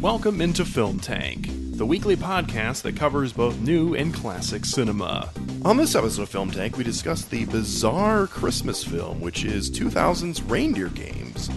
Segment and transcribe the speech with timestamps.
[0.00, 5.32] Welcome into Film Tank, the weekly podcast that covers both new and classic cinema.
[5.64, 10.42] On this episode of Film Tank, we discuss the bizarre Christmas film, which is 2000's
[10.42, 11.48] Reindeer Games,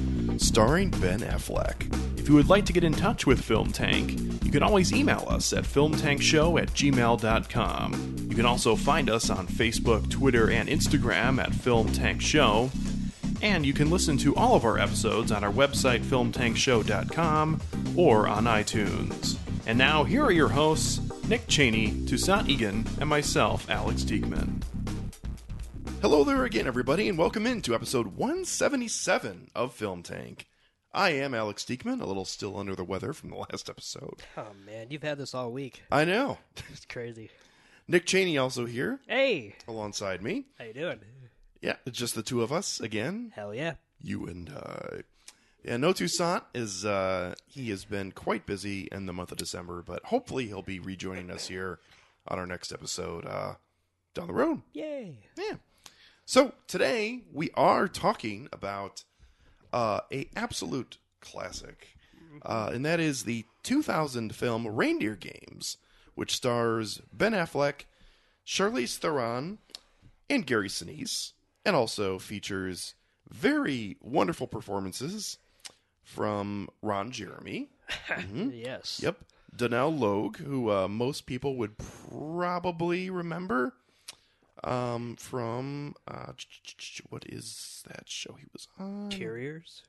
[0.42, 1.94] starring Ben Affleck.
[2.18, 5.26] If you would like to get in touch with Film Tank, you can always email
[5.28, 8.28] us at filmtankshow at gmail.com.
[8.30, 12.72] You can also find us on Facebook, Twitter, and Instagram at Film Tank Show.
[13.42, 17.62] And you can listen to all of our episodes on our website, filmtankshow.com,
[17.98, 19.38] or on iTunes.
[19.66, 24.62] And now, here are your hosts, Nick Cheney, Toussaint Egan, and myself, Alex Diekman.
[26.02, 30.48] Hello there again, everybody, and welcome into episode 177 of Film Tank.
[30.94, 34.22] I am Alex Diekman, a little still under the weather from the last episode.
[34.38, 35.84] Oh man, you've had this all week.
[35.92, 36.38] I know.
[36.72, 37.30] It's crazy.
[37.90, 40.46] Nick Cheney also here Hey, alongside me.
[40.58, 41.00] how you doing?
[41.62, 43.32] Yeah, it's just the two of us again.
[43.36, 43.74] Hell yeah.
[44.02, 45.02] you and I.
[45.64, 49.82] Yeah, no Toussaint is uh he has been quite busy in the month of December,
[49.82, 51.80] but hopefully he'll be rejoining us here
[52.28, 53.56] on our next episode uh
[54.14, 54.62] down the road.
[54.74, 55.18] Yay.
[55.38, 55.56] Yeah.
[56.26, 59.04] So today we are talking about
[59.74, 61.90] uh a absolute classic.
[62.44, 65.78] Uh and that is the 2000 film Reindeer Games,
[66.16, 67.82] which stars Ben Affleck,
[68.46, 69.58] Charlize Theron,
[70.30, 71.34] and Gary Sinise,
[71.66, 72.94] and also features
[73.30, 75.38] very wonderful performances
[76.08, 77.70] from Ron Jeremy.
[78.52, 79.00] Yes.
[79.04, 79.18] Yep.
[79.56, 83.74] Donal Logue, who uh, most people would probably remember
[84.64, 86.34] um, from uh,
[87.10, 89.10] what is that show he was on?
[89.10, 89.84] Terriers.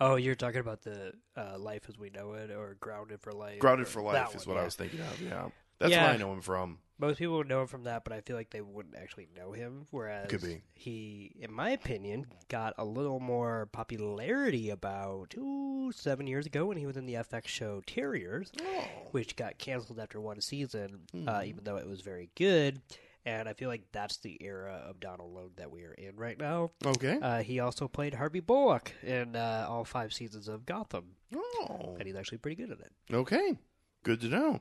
[0.00, 3.58] Oh, you're talking about the uh, Life as We Know It or Grounded for Life.
[3.60, 5.20] Grounded or- for Life is one, what I was thinking of.
[5.22, 6.02] Yeah, that's Yeah.
[6.06, 6.78] what I know him from.
[6.98, 9.52] Most people would know him from that, but I feel like they wouldn't actually know
[9.52, 9.86] him.
[9.90, 10.62] Whereas Could be.
[10.74, 16.78] he, in my opinion, got a little more popularity about ooh, seven years ago when
[16.78, 18.84] he was in the FX show Terriers, Oh.
[19.10, 21.28] which got canceled after one season, Hmm.
[21.28, 22.80] uh, even though it was very good.
[23.26, 26.38] And I feel like that's the era of Donal Logue that we are in right
[26.38, 26.70] now.
[26.84, 27.18] Okay.
[27.20, 31.96] Uh, he also played Harvey Bullock in uh, all five seasons of Gotham, oh.
[31.98, 32.92] and he's actually pretty good at it.
[33.12, 33.58] Okay.
[34.04, 34.60] Good to know.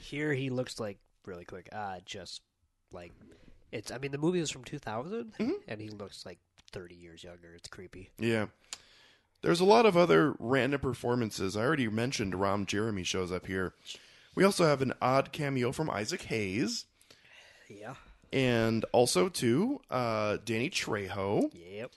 [0.00, 2.42] Here he looks like really quick, uh, just
[2.92, 3.12] like
[3.72, 3.90] it's.
[3.90, 5.52] I mean, the movie was from 2000, Mhm.
[5.68, 6.38] and he looks like
[6.72, 7.54] 30 years younger.
[7.54, 8.10] It's creepy.
[8.18, 8.46] Yeah.
[9.42, 11.56] There's a lot of other random performances.
[11.56, 13.74] I already mentioned Ron Jeremy shows up here.
[14.34, 16.86] We also have an odd cameo from Isaac Hayes.
[17.68, 17.94] Yeah.
[18.32, 21.92] and also too uh, Danny Trejo Yep.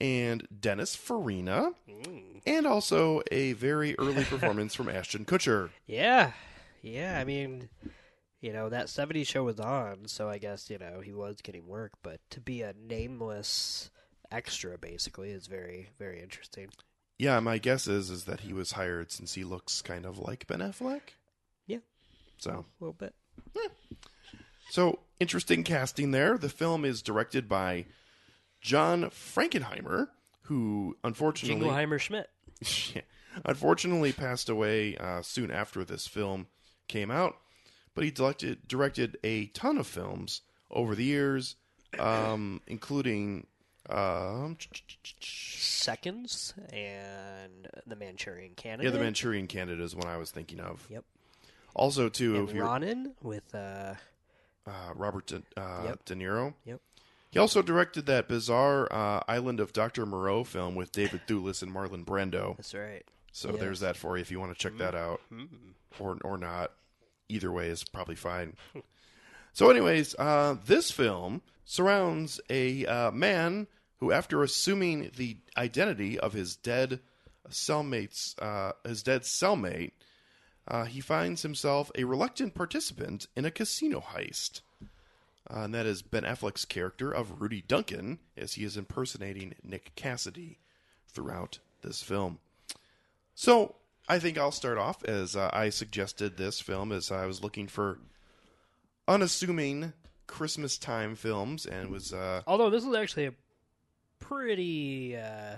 [0.00, 2.40] and Dennis Farina, Mm.
[2.46, 5.70] and also a very early performance from Ashton Kutcher.
[5.86, 6.32] Yeah.
[6.80, 7.18] Yeah.
[7.20, 7.68] I mean,
[8.42, 11.66] you know that 70s show was on, so I guess you know he was getting
[11.66, 11.92] work.
[12.02, 13.90] But to be a nameless
[14.30, 16.68] extra, basically, is very, very interesting.
[17.18, 20.46] Yeah, my guess is is that he was hired since he looks kind of like
[20.46, 21.00] Ben Affleck.
[21.66, 21.78] Yeah.
[22.38, 23.14] So, A little bit.
[23.54, 23.68] yeah.
[24.70, 26.36] so interesting casting there.
[26.36, 27.86] The film is directed by
[28.60, 30.08] John Frankenheimer,
[30.42, 32.28] who unfortunately Jingleheimer Schmidt.
[33.44, 36.48] unfortunately passed away uh, soon after this film
[36.88, 37.36] came out.
[37.94, 41.56] But he directed directed a ton of films over the years,
[41.98, 43.46] um, including
[43.90, 44.56] um,
[45.20, 48.92] Seconds and the Manchurian Candidate.
[48.92, 50.86] yeah, the Manchurian Candidate is one I was thinking of.
[50.90, 51.04] Yep.
[51.74, 53.94] Also, too, And if Ronin with uh,
[54.66, 56.04] uh, Robert De, uh, Yep.
[56.04, 56.54] De Niro.
[56.64, 56.80] Yep.
[57.30, 60.04] He also directed that bizarre uh, Island of Dr.
[60.04, 62.56] Moreau film with David Thewlis and Marlon Brando.
[62.56, 63.04] that's right.
[63.32, 63.60] So Yes.
[63.60, 65.22] there's that for you if you want to check that out,
[65.98, 66.72] or or not.
[67.28, 68.56] Either way is probably fine.
[69.52, 73.66] so, anyways, uh, this film surrounds a uh, man
[73.98, 77.00] who, after assuming the identity of his dead
[77.48, 79.92] cellmate's uh, his dead cellmate,
[80.68, 84.60] uh, he finds himself a reluctant participant in a casino heist.
[85.50, 89.94] Uh, and that is Ben Affleck's character of Rudy Duncan, as he is impersonating Nick
[89.96, 90.58] Cassidy
[91.08, 92.38] throughout this film.
[93.34, 93.74] So
[94.08, 97.68] I think I'll start off as uh, I suggested this film as I was looking
[97.68, 97.98] for
[99.08, 99.92] unassuming
[100.26, 103.34] Christmas time films and was uh, Although this is actually a
[104.18, 105.56] pretty, uh,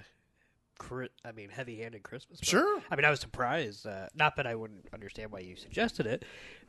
[0.78, 2.40] cri- I mean, heavy-handed Christmas.
[2.40, 2.62] film.
[2.62, 2.82] Sure.
[2.90, 3.86] I mean, I was surprised.
[3.86, 6.24] Uh, not that I wouldn't understand why you suggested it,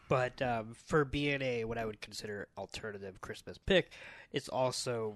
[0.10, 3.92] but um, for being a what I would consider alternative Christmas pick,
[4.32, 5.16] it's also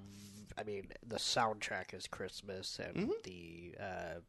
[0.57, 3.11] I mean, the soundtrack is Christmas, and Mm-hmm.
[3.23, 4.19] the uh,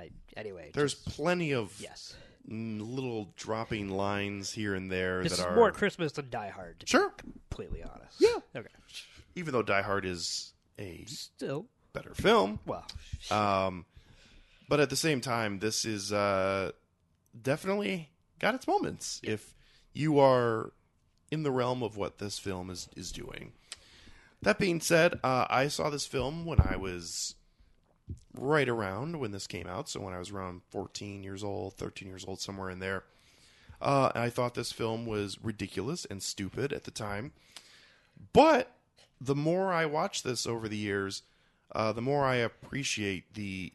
[0.00, 0.70] I, anyway.
[0.74, 2.14] There's just- plenty of yes.
[2.48, 6.80] little dropping lines here and there This that is are more Christmas than Die Hard.
[6.80, 7.10] To Sure.
[7.10, 8.16] be completely honest.
[8.20, 8.38] Yeah.
[8.56, 8.68] Okay.
[9.36, 12.58] even though Die Hard is a Still, better film.
[12.66, 12.86] well,
[13.30, 13.84] Um,
[14.68, 16.72] but at the same time, this is uh,
[17.40, 18.10] definitely
[18.40, 19.20] got its moments.
[19.22, 19.54] If
[19.92, 20.72] you are
[21.30, 23.52] in the realm of what this film is is doing.
[24.42, 27.34] That being said, uh, I saw this film when I was
[28.34, 29.88] right around when this came out.
[29.88, 33.04] So when I was around 14 years old, 13 years old, somewhere in there.
[33.80, 37.32] Uh, and I thought this film was ridiculous and stupid at the time.
[38.32, 38.72] But
[39.20, 41.22] the more I watch this over the years,
[41.72, 43.72] uh, the more I appreciate the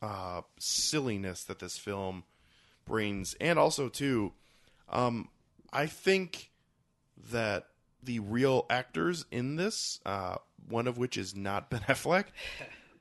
[0.00, 2.24] uh, silliness that this film
[2.84, 4.32] brings, and also too,
[4.88, 5.28] um,
[5.72, 6.50] I think
[7.30, 7.68] that
[8.02, 10.36] the real actors in this, uh,
[10.68, 12.26] one of which is not Ben Affleck,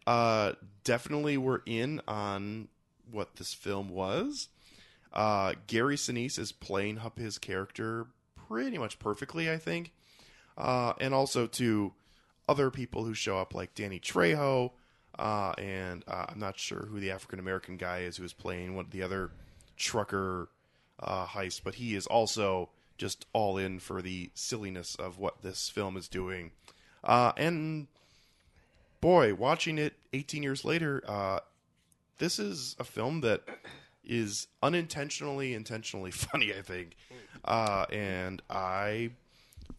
[0.08, 0.54] uh,
[0.84, 2.68] definitely were in on
[3.12, 4.50] what this film was.
[5.14, 8.08] Uh, Gary Sinise is playing up his character
[8.48, 9.92] pretty much perfectly, I think.
[10.58, 11.94] Uh, and also to
[12.48, 14.72] other people who show up, like Danny Trejo,
[15.18, 18.76] uh, and uh, I'm not sure who the African American guy is who is playing
[18.76, 19.32] one of the other
[19.78, 20.50] trucker
[21.00, 25.70] uh, heist, but he is also just all in for the silliness of what this
[25.70, 26.52] film is doing.
[27.04, 27.88] Uh, and
[29.02, 31.40] boy, watching it 18 years later, uh,
[32.20, 33.42] this is a film that
[34.04, 36.54] is unintentionally intentionally funny.
[36.54, 36.96] I think,
[37.44, 39.12] uh, and I,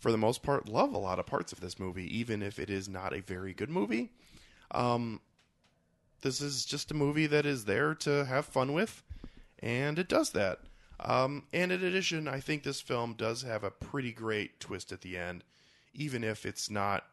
[0.01, 2.69] for the most part, love a lot of parts of this movie, even if it
[2.69, 4.11] is not a very good movie.
[4.73, 5.21] Um,
[6.23, 9.03] this is just a movie that is there to have fun with,
[9.59, 10.61] and it does that.
[11.01, 15.01] Um, and in addition, I think this film does have a pretty great twist at
[15.01, 15.43] the end,
[15.95, 17.05] even if it's not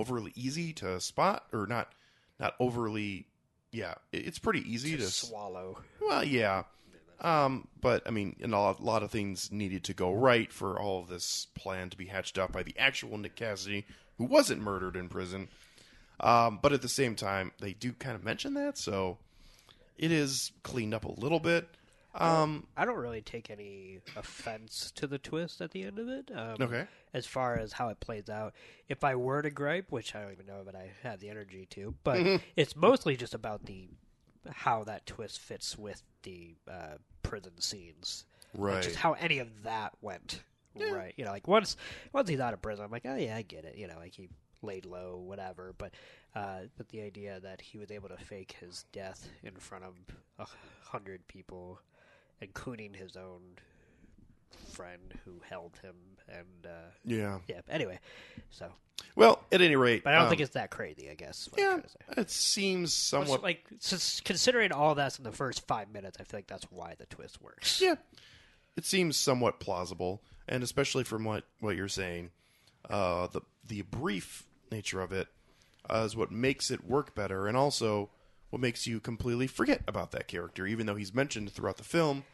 [0.00, 1.92] overly easy to spot or not
[2.38, 3.26] not overly
[3.70, 5.78] yeah it's pretty easy to, to swallow.
[6.00, 6.64] well yeah.
[7.20, 10.50] Um but i mean and a lot, a lot of things needed to go right
[10.52, 13.86] for all of this plan to be hatched up by the actual nick cassidy
[14.16, 15.48] who wasn't murdered in prison.
[16.18, 19.18] Um but at the same time they do kind of mention that so
[19.98, 21.68] it is cleaned up a little bit
[22.14, 26.30] um I don't really take any offense to the twist at the end of it.
[26.34, 26.86] Um, Okay.
[27.12, 28.54] As far as how it plays out,
[28.88, 31.66] if I were to gripe, which I don't even know but I have the energy
[31.70, 32.36] to, but Mm-hmm.
[32.56, 33.88] it's mostly just about the
[34.48, 38.24] how that twist fits with the uh, prison scenes,
[38.54, 40.42] right just how any of that went.
[40.78, 41.12] Right.
[41.16, 41.76] You know, like once
[42.12, 43.76] once he's out of prison, I'm like, oh yeah, I get it.
[43.76, 44.28] You know, like he
[44.62, 45.74] laid low, whatever.
[45.76, 45.92] But
[46.34, 49.94] uh, but the idea that he was able to fake his death in front of
[50.38, 50.46] a
[50.88, 51.80] hundred people,
[52.40, 53.40] including his own
[54.72, 55.94] friend who held him,
[56.28, 57.60] and uh, yeah yeah.
[57.68, 57.98] Anyway,
[58.50, 58.66] so
[59.16, 61.10] well at any rate but I don't um, think it's that crazy.
[61.10, 61.42] I guess.
[61.42, 61.98] is what I'm yeah trying to say.
[62.18, 66.38] it seems somewhat like since considering all that's in the first five minutes, I feel
[66.38, 67.80] like that's why the twist works.
[67.80, 67.96] Yeah,
[68.76, 72.30] it seems somewhat plausible, and especially from what what you're saying,
[72.88, 75.28] uh, the the brief nature of it
[75.88, 78.10] uh, is what makes it work better, and also
[78.50, 82.24] what makes you completely forget about that character, even though he's mentioned throughout the film.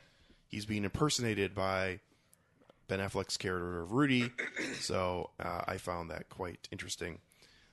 [0.48, 2.00] He's being impersonated by
[2.88, 4.30] Ben Affleck's character of Rudy,
[4.80, 7.18] so uh, I found that quite interesting.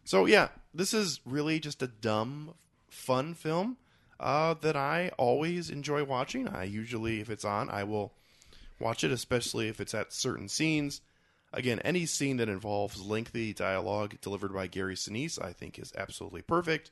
[0.06, 2.56] So yeah, this is really just a dumb,
[2.90, 3.78] fun film
[4.20, 6.48] uh, that I always enjoy watching.
[6.48, 8.14] I usually, if it's on, I will
[8.80, 11.02] watch it, especially if it's at certain scenes.
[11.54, 16.42] Again, any scene that involves lengthy dialogue delivered by Gary Sinise, I think, is absolutely
[16.42, 16.92] perfect.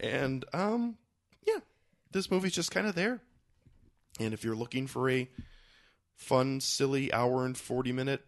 [0.00, 0.96] And um,
[1.46, 1.58] yeah,
[2.12, 3.20] this movie's just kind of there.
[4.20, 5.28] And if you're looking for a
[6.14, 8.22] fun, silly hour and forty minute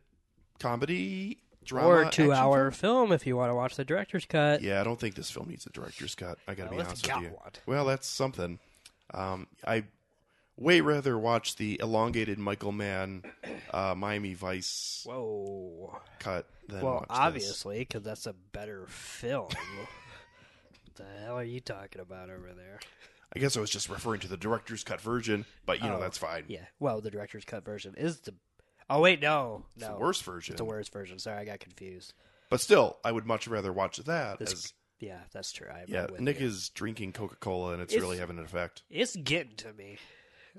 [0.58, 4.62] comedy drama, or two hour film if you want to watch the director's cut.
[4.62, 6.38] yeah, I don't think this film needs a director's cut.
[6.48, 7.28] I gotta Well, be honest with you.
[7.30, 7.50] one.
[7.66, 8.58] Well, that's something.
[9.14, 9.84] Um, I
[10.58, 13.22] way rather watch the elongated Michael Mann
[13.72, 16.00] uh, Miami Vice Whoa.
[16.18, 19.50] cut than Well, obviously, because that's a better film.
[20.96, 22.80] The hell are you talking about over there?
[23.34, 26.00] I guess I was just referring to the director's cut version, but you know Oh,
[26.00, 26.44] that's fine.
[26.48, 26.64] Yeah.
[26.78, 28.34] Well, the director's cut version is the.
[28.88, 30.54] Oh wait, no, It's no, the worst version.
[30.54, 31.18] It's the worst version.
[31.18, 32.12] Sorry, I got confused.
[32.50, 34.38] But still, I would much rather watch that.
[34.38, 35.68] This, as, yeah, that's true.
[35.68, 36.46] I'm yeah, with Nick you.
[36.46, 38.82] is drinking Coca Cola and it's, It's- really having an effect.
[38.88, 39.98] It's getting to me.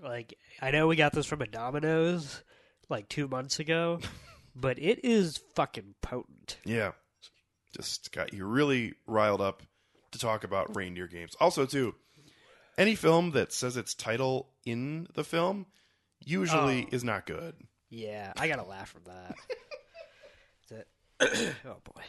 [0.03, 2.43] Like I know we got this from a Domino's
[2.89, 3.99] like two months ago,
[4.55, 6.57] but it is fucking potent.
[6.65, 6.91] Yeah,
[7.75, 9.63] just got you really riled up
[10.11, 11.35] to talk about reindeer games.
[11.39, 11.95] Also, too,
[12.77, 15.65] any film that says its title in the film
[16.23, 16.89] usually Oh.
[16.95, 17.55] is not good.
[17.89, 19.35] Yeah, I gotta laugh from that.
[21.65, 22.01] oh boy.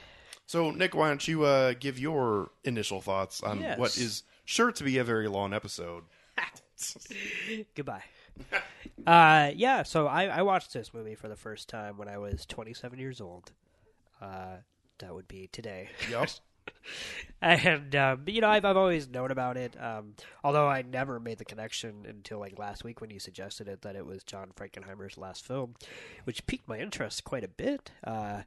[0.46, 3.78] So, Nick, why don't you uh, give your initial thoughts on Yes.
[3.78, 6.04] what is sure to be a very long episode?
[7.74, 8.02] Goodbye.
[9.06, 12.46] uh, yeah, so I, I watched this movie for the first time when I was
[12.46, 13.52] 27 years old.
[14.20, 14.56] Uh,
[14.98, 15.88] that would be today.
[16.10, 16.30] Yep.
[17.42, 19.80] and um, you know, I've I've always known about it.
[19.80, 23.82] Um, although I never made the connection until like last week when you suggested it
[23.82, 25.74] that it was John Frankenheimer's last film,
[26.24, 27.92] which piqued my interest quite a bit.
[28.04, 28.42] Uh,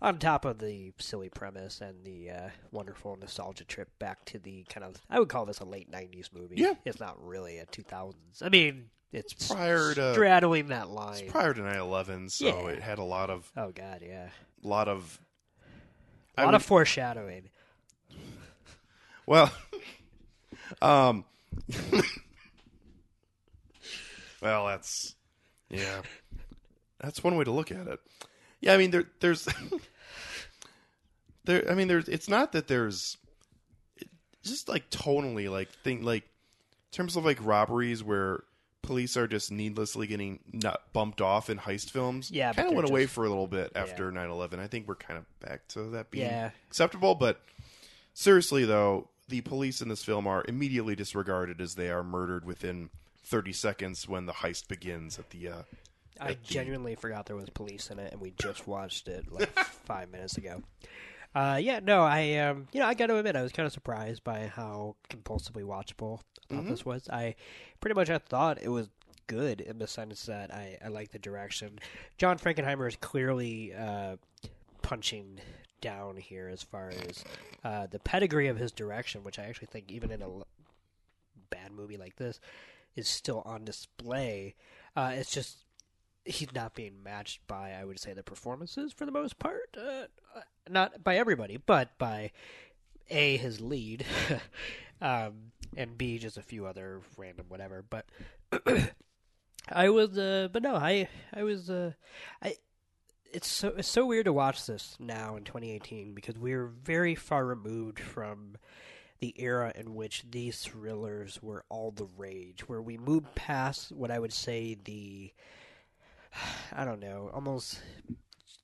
[0.00, 4.64] on top of the silly premise and the uh, wonderful nostalgia trip back to the
[4.68, 6.54] kind of I would call this a late '90s movie.
[6.56, 6.74] Yeah.
[6.84, 8.14] it's not really a 2000s.
[8.42, 11.26] I mean, it's prior to- straddling that line.
[11.28, 12.74] Prior to 9/11, so Yeah.
[12.74, 14.28] it had a lot of oh God, yeah,
[14.64, 15.20] a lot of
[16.36, 17.48] a I lot would- of foreshadowing.
[19.24, 19.52] Well,
[20.82, 21.24] um,
[24.42, 25.14] well, that's
[25.70, 26.02] yeah,
[27.00, 28.00] that's one way to look at it.
[28.60, 29.48] Yeah, I mean, there, there's,
[31.44, 31.70] there.
[31.70, 32.08] I mean, there's.
[32.08, 33.16] It's not that there's,
[34.42, 38.42] just like tonally, like thing, like in terms of like robberies where
[38.82, 42.30] police are just needlessly getting not bumped off in heist films.
[42.30, 44.58] Yeah, kind of went away for a little bit after 9-11.
[44.58, 46.50] I think we're kind of back to that being Yeah.
[46.68, 47.40] acceptable, but
[48.14, 52.90] seriously though, the police in this film are immediately disregarded as they are murdered within
[53.24, 55.62] 30 seconds when the heist begins at the uh
[56.20, 59.48] I genuinely forgot there was police in it, and we just watched it like
[59.86, 60.62] five minutes ago.
[61.34, 63.72] Uh, yeah, no, I um, you know, I got to admit, I was kind of
[63.72, 66.20] surprised by how compulsively watchable
[66.50, 67.08] I thought this was.
[67.08, 67.34] I
[67.80, 68.88] pretty much I thought it was
[69.28, 71.78] good in the sense that I I like the direction.
[72.18, 74.16] John Frankenheimer is clearly uh,
[74.82, 75.40] punching
[75.80, 77.24] down here as far as
[77.64, 80.46] uh, the pedigree of his direction, which I actually think even in a l-
[81.50, 82.40] bad movie like this
[82.94, 84.54] is still on display.
[84.94, 85.61] Uh, it's just
[86.24, 89.76] he's not being matched by, I would say, the performances for the most part.
[89.76, 92.30] Uh, uh, not by everybody, but by
[93.10, 94.04] a his lead,
[95.00, 97.84] um, and b just a few other random whatever.
[97.88, 98.06] But
[99.68, 101.92] I was, uh, but no, I I was, uh,
[102.42, 102.56] I.
[103.32, 107.46] It's so it's so weird to watch this now in 2018 because we're very far
[107.46, 108.58] removed from
[109.20, 114.10] the era in which these thrillers were all the rage, where we moved past what
[114.10, 115.32] I would say the
[116.72, 117.80] I don't know, almost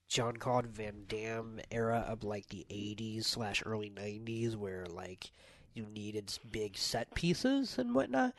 [0.08, 5.30] Jean Claude Van Damme era of like the 80s slash early 90s, where like
[5.74, 8.34] you needed big set pieces and whatnot.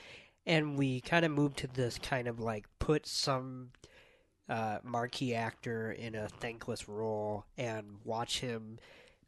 [0.46, 3.70] And we kind of moved to this kind of like put some
[4.50, 8.80] uh, marquee actor in a thankless role and watch him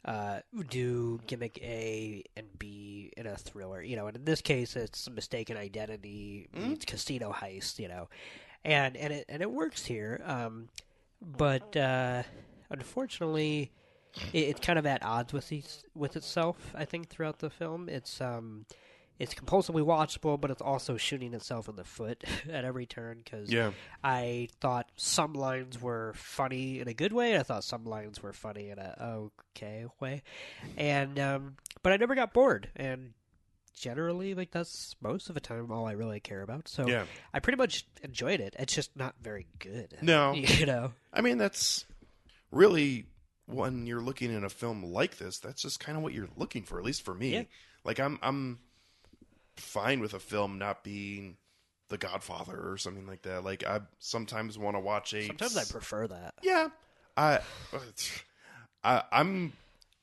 [0.04, 3.80] uh, do gimmick A and B in a thriller.
[3.80, 7.78] You know, and in this case, it's mistaken identity meets casino heist.
[7.78, 8.08] You know,
[8.64, 10.20] and and it and it works here.
[10.24, 10.68] Um,
[11.20, 12.22] but uh,
[12.70, 13.70] unfortunately,
[14.32, 16.72] it, it's kind of at odds with these, with itself.
[16.74, 18.66] I think throughout the film, it's um,
[19.18, 23.52] it's compulsively watchable, but it's also shooting itself in the foot at every turn because
[23.52, 23.70] Yeah.
[24.02, 28.22] I thought some lines were funny in a good way, and I thought some lines
[28.22, 28.96] were funny in a
[29.54, 30.22] okay way,
[30.76, 33.12] and um, but I never got bored, and
[33.74, 36.68] generally, like that's most of the time all I really care about.
[36.68, 37.04] So Yeah.
[37.32, 38.54] I pretty much enjoyed it.
[38.58, 39.96] It's just not very good.
[40.02, 40.32] No.
[40.34, 40.92] you know.
[41.12, 41.84] I mean, that's
[42.50, 43.06] really
[43.46, 46.62] when you're looking at a film like this, that's just kind of what you're looking
[46.62, 47.32] for, at least for me.
[47.34, 47.42] Yeah.
[47.84, 48.58] Like I'm I'm
[49.56, 51.36] fine with a film not being
[51.88, 53.44] The Godfather or something like that.
[53.44, 56.34] Like I sometimes want to watch a Sometimes I prefer that.
[56.42, 56.68] Yeah.
[57.16, 57.40] I,
[58.84, 59.52] I I'm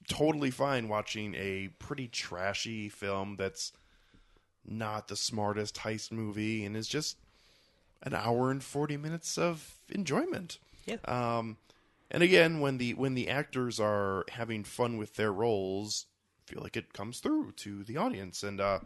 [0.09, 3.71] totally fine watching a pretty trashy film that's
[4.65, 7.17] not the smartest heist movie and is just
[8.03, 10.57] an hour and 40 minutes of enjoyment.
[10.85, 10.97] Yeah.
[11.05, 11.57] Um
[12.11, 16.05] and again when the when the actors are having fun with their roles,
[16.47, 18.79] I feel like it comes through to the audience and uh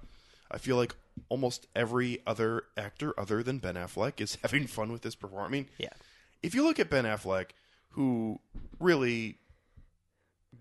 [0.51, 0.95] I feel like
[1.29, 5.49] almost every other actor other than Ben Affleck is having fun with this performance.
[5.49, 5.89] I mean, Yeah.
[6.43, 7.51] if you look at Ben Affleck,
[7.89, 8.39] who
[8.79, 9.37] really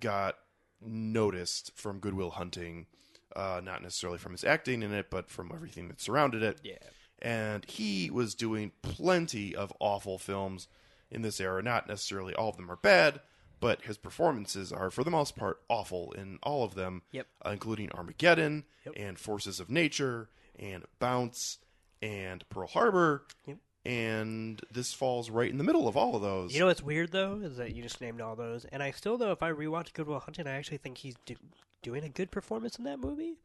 [0.01, 0.37] got
[0.85, 2.87] noticed from Good Will Hunting,
[3.35, 6.61] uh, not necessarily from his acting in it, but from everything that surrounded it.
[6.63, 6.79] Yeah.
[7.21, 10.67] And he was doing plenty of awful films
[11.11, 11.63] in this era.
[11.63, 13.21] Not necessarily all of them are bad,
[13.61, 17.27] but his performances are, for the most part, awful in all of them, Yep.
[17.47, 18.95] uh, including Armageddon Yep.
[18.97, 21.59] and Forces of Nature and Bounce
[22.03, 23.25] and Pearl Harbor.
[23.47, 23.59] Yep.
[23.85, 26.55] And this falls right in the middle of all of those.
[26.55, 29.19] You know what's weird though is that you just named all those, and I still
[29.19, 31.35] though if I rewatch Good Will Hunting, I actually think he's do-
[31.83, 33.39] doing a good performance in that movie.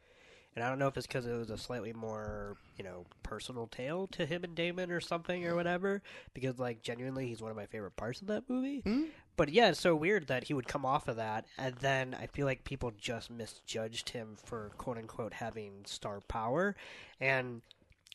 [0.56, 3.68] And I don't know if it's because it was a slightly more you know personal
[3.68, 6.02] tale to him and Damon or something or whatever.
[6.34, 8.82] Because like genuinely, he's one of my favorite parts of that movie.
[8.82, 9.04] Hmm?
[9.38, 12.26] but yeah, it's so weird that he would come off of that, and then I
[12.26, 16.76] feel like people just misjudged him for quote unquote having star power,
[17.22, 17.62] and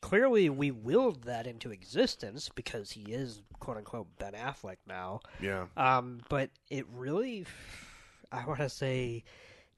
[0.03, 5.21] clearly we willed that into existence because he is quote unquote Ben Affleck now.
[5.41, 5.67] Yeah.
[5.79, 7.47] Um, but it really,
[8.31, 9.25] I want to say,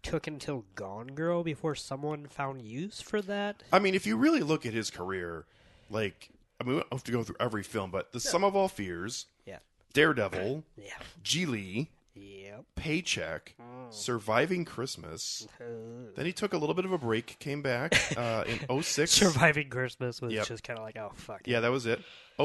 [0.03, 3.63] took until Gone Girl before someone found use for that.
[3.73, 5.47] I mean, if you really look at his career,
[5.89, 8.57] like, I mean, we don't have to go through every film, but The Sum of
[8.57, 9.59] All Fears, Yeah.
[9.93, 10.93] Daredevil, Yeah.
[11.23, 12.65] Gigli, Yep.
[12.77, 13.55] Paycheck,
[13.91, 15.47] Surviving Christmas.
[16.17, 19.11] Then he took a little bit of a break, came back uh, in 06.
[19.11, 20.47] Surviving Christmas was Yep.
[20.47, 21.41] just kind of like, oh fuck.
[21.41, 21.49] it.
[21.51, 22.01] Yeah, that was it.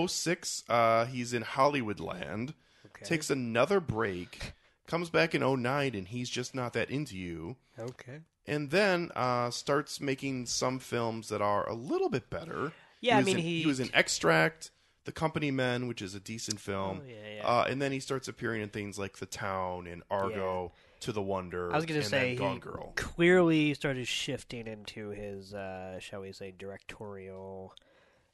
[0.08, 2.54] 06, uh, he's in Hollywoodland.
[2.86, 3.06] Okay.
[3.06, 4.54] Takes another break,
[4.88, 7.58] comes back in 09, and he's just not that into you.
[7.80, 8.20] Okay.
[8.48, 12.72] And then uh, starts making some films that are a little bit better.
[13.02, 14.72] Yeah, I mean, in, he- was in Extract,
[15.10, 17.02] The Company Men, which is a decent film.
[17.02, 17.48] Oh, yeah, yeah.
[17.48, 21.22] Uh, and then he starts appearing in things like The Town and Argo, To the
[21.22, 21.74] Wonder.
[21.74, 22.94] I was gonna say then Gone Girl.
[22.96, 27.74] clearly started shifting into his, uh, shall we say, directorial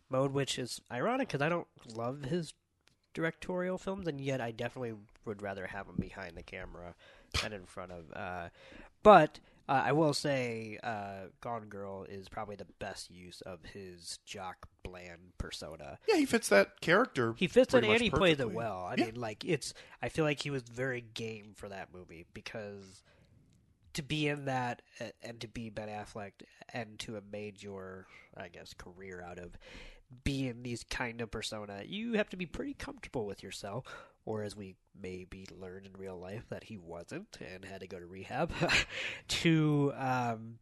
[0.10, 2.53] mode, which is ironic because I don't love his
[3.13, 6.94] directorial films, and yet I definitely would rather have him behind the camera
[7.41, 8.12] than in front of.
[8.12, 8.50] Uh,
[9.01, 14.19] but uh, I will say, uh, Gone Girl is probably the best use of his
[14.25, 15.98] jock bland persona.
[16.07, 17.34] Yeah, he fits that character.
[17.38, 18.86] He fits it and he plays it well.
[18.86, 19.05] I Yeah.
[19.05, 19.74] mean, like it's.
[20.01, 23.03] I feel like he was very game for that movie because
[23.93, 26.31] to be in that uh, and to be Ben Affleck
[26.74, 28.05] and to have made your,
[28.38, 29.57] I guess, career out of
[30.24, 33.86] being these kind of persona, you have to be pretty comfortable with yourself.
[34.25, 38.00] Or as we maybe learned in real life that he wasn't and had to go
[38.00, 38.51] to rehab
[39.27, 40.58] to um,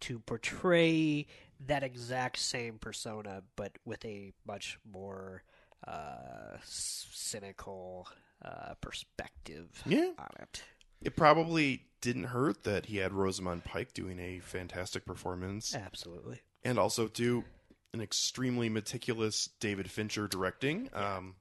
[0.00, 1.26] to portray
[1.66, 5.42] that exact same persona, but with a much more
[5.88, 8.08] uh, cynical
[8.44, 10.10] uh, perspective Yeah.
[10.18, 10.62] on it.
[11.02, 16.40] It probably didn't hurt that he had Rosamund Pike doing a fantastic performance, Absolutely.
[16.64, 17.44] and also do
[17.92, 20.88] an extremely meticulous David Fincher directing.
[20.92, 21.34] Um,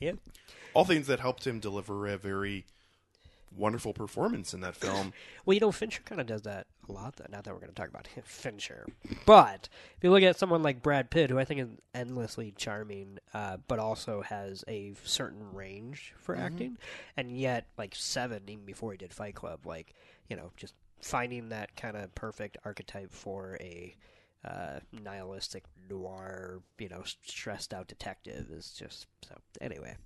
[0.00, 0.12] Yeah.
[0.74, 2.64] all things that helped him deliver a very
[3.56, 5.12] wonderful performance in that film.
[5.46, 7.16] Well, you know, Fincher kind of does that a lot.
[7.16, 7.26] Though.
[7.30, 8.86] Not that we're going to talk about Fincher,
[9.26, 13.18] but if you look at someone like Brad Pitt, who I think is endlessly charming,
[13.34, 16.78] uh, but also has a certain range for acting,
[17.16, 19.92] and yet like Seven, even before he did Fight Club, like
[20.30, 23.94] you know, just finding that kind of perfect archetype for a
[24.44, 29.34] uh, nihilistic noir, you know, stressed out detective is just so.
[29.60, 29.96] Anyway,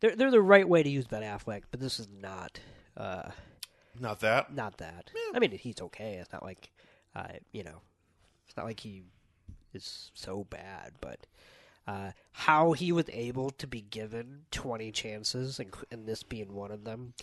[0.00, 2.60] they're they're the right way to use Ben Affleck, but this is not.
[2.96, 3.30] Uh,
[4.00, 4.54] Not that.
[4.54, 5.10] not that.
[5.34, 6.14] I mean, he's okay.
[6.14, 6.70] It's not like,
[7.14, 7.80] uh, you know,
[8.46, 9.02] it's not like he
[9.72, 10.92] is so bad.
[11.00, 11.26] But
[11.86, 16.70] uh, how he was able to be given twenty chances, and, and this being one
[16.70, 17.14] of them,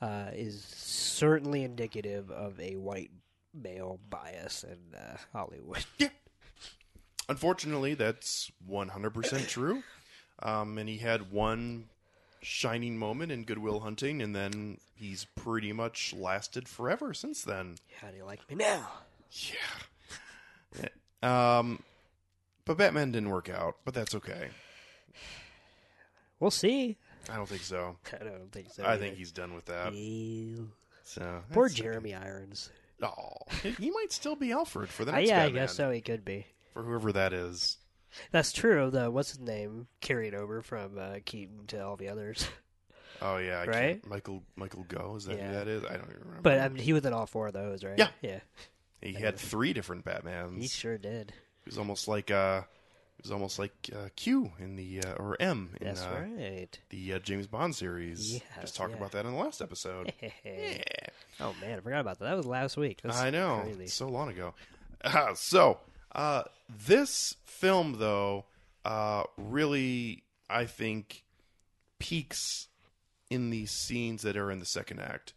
[0.00, 3.10] uh, is certainly indicative of a white
[3.54, 5.84] male bias in uh, Hollywood.
[7.28, 9.82] Unfortunately, that's 100% true.
[10.42, 11.86] Um, and he had one
[12.42, 17.76] shining moment in Good Will Hunting, and then he's pretty much lasted forever since then.
[18.00, 18.88] How do you like me now?
[19.30, 19.54] Yeah.
[21.22, 21.82] Um,
[22.64, 24.48] but Batman didn't work out, but that's okay.
[26.38, 26.96] We'll see.
[27.30, 27.96] I don't think so.
[28.20, 28.84] I don't think so.
[28.84, 29.02] I either.
[29.02, 29.92] think he's done with that.
[29.92, 30.70] Ew.
[31.04, 32.70] So Poor Jeremy Irons.
[33.02, 33.36] Oh,
[33.78, 35.90] he might still be Alfred for the Uh, next yeah, I Batman, guess so.
[35.90, 36.46] He could be.
[36.74, 37.78] for whoever that is.
[38.32, 38.90] That's true.
[38.90, 42.48] The what's his name carried over from uh, Keaton to all the others.
[43.22, 43.72] Oh yeah, I Right?
[44.00, 45.48] can't- Michael Michael Gough is that Yeah.
[45.48, 45.84] who that is?
[45.84, 46.40] I don't even remember.
[46.40, 47.98] But um, he was in all four of those, right?
[47.98, 48.08] Yeah.
[48.22, 48.40] yeah.
[49.02, 50.58] he had three different Batmans.
[50.58, 51.28] He sure did.
[51.28, 52.62] It was almost like uh,
[53.18, 56.78] it was almost like uh, Q in the uh, or M in That's uh, right.
[56.88, 58.32] the uh, James Bond series.
[58.32, 58.96] Yes, Just talked yeah.
[58.96, 60.14] about that in the last episode.
[60.42, 60.82] yeah.
[61.40, 62.26] Oh man, I forgot about that.
[62.26, 63.00] That was last week.
[63.02, 63.86] That's I know, Crazy.
[63.86, 64.54] so long ago.
[65.02, 65.78] Uh, so
[66.14, 68.44] uh, this film, though,
[68.84, 71.24] uh, really, I think,
[71.98, 72.68] peaks
[73.30, 75.32] in the scenes that are in the second act.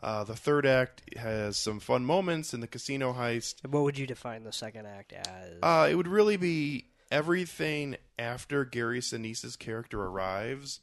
[0.00, 3.66] Uh, the third act has some fun moments in the casino heist.
[3.68, 5.54] What would you define the second act as?
[5.62, 10.80] Uh, it would really be everything after Gary Sinise's character arrives,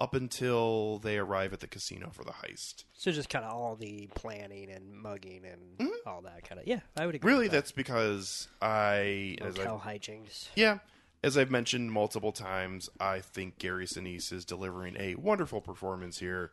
[0.00, 2.84] up until they arrive at the casino for the heist.
[2.92, 6.66] so just kind of all the planning and mugging and all that kind of.
[6.66, 7.30] Yeah, I would agree.
[7.32, 7.52] Really, that.
[7.52, 10.48] that's because I, as I hotel hijinks.
[10.54, 10.78] Yeah,
[11.22, 16.52] as I've mentioned multiple times, I think Gary Sinise is delivering a wonderful performance here.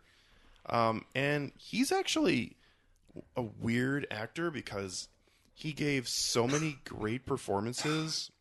[0.67, 2.56] Um, and he's actually
[3.36, 5.10] a weird actor because
[5.53, 8.32] he gave so many great performances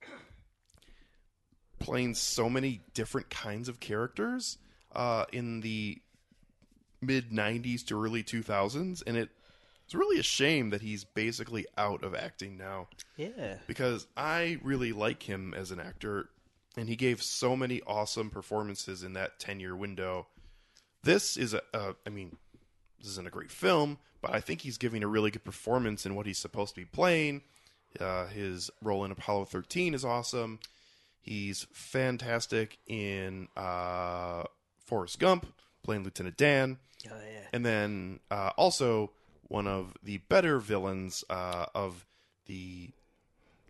[1.81, 4.59] playing so many different kinds of characters
[4.95, 6.01] uh, in the
[7.01, 9.31] mid '90s to early 2000s, and it
[9.85, 13.57] it's really a shame that he's basically out of acting now Yeah.
[13.67, 16.29] because I really like him as an actor,
[16.77, 20.29] and he gave so many awesome performances in that 10 year window.
[21.03, 22.37] This is a, a, I mean,
[23.01, 26.15] this isn't a great film, but I think he's giving a really good performance in
[26.15, 27.43] what he's supposed to be playing.
[28.01, 30.61] Uh, his role in Apollo 13 is awesome.
[31.21, 34.45] He's fantastic in uh,
[34.93, 35.47] Forrest Gump,
[35.83, 36.77] playing Lieutenant Dan.
[37.11, 37.47] Oh yeah.
[37.55, 39.13] And then uh, also
[39.45, 42.05] one of the better villains uh, of
[42.45, 42.91] the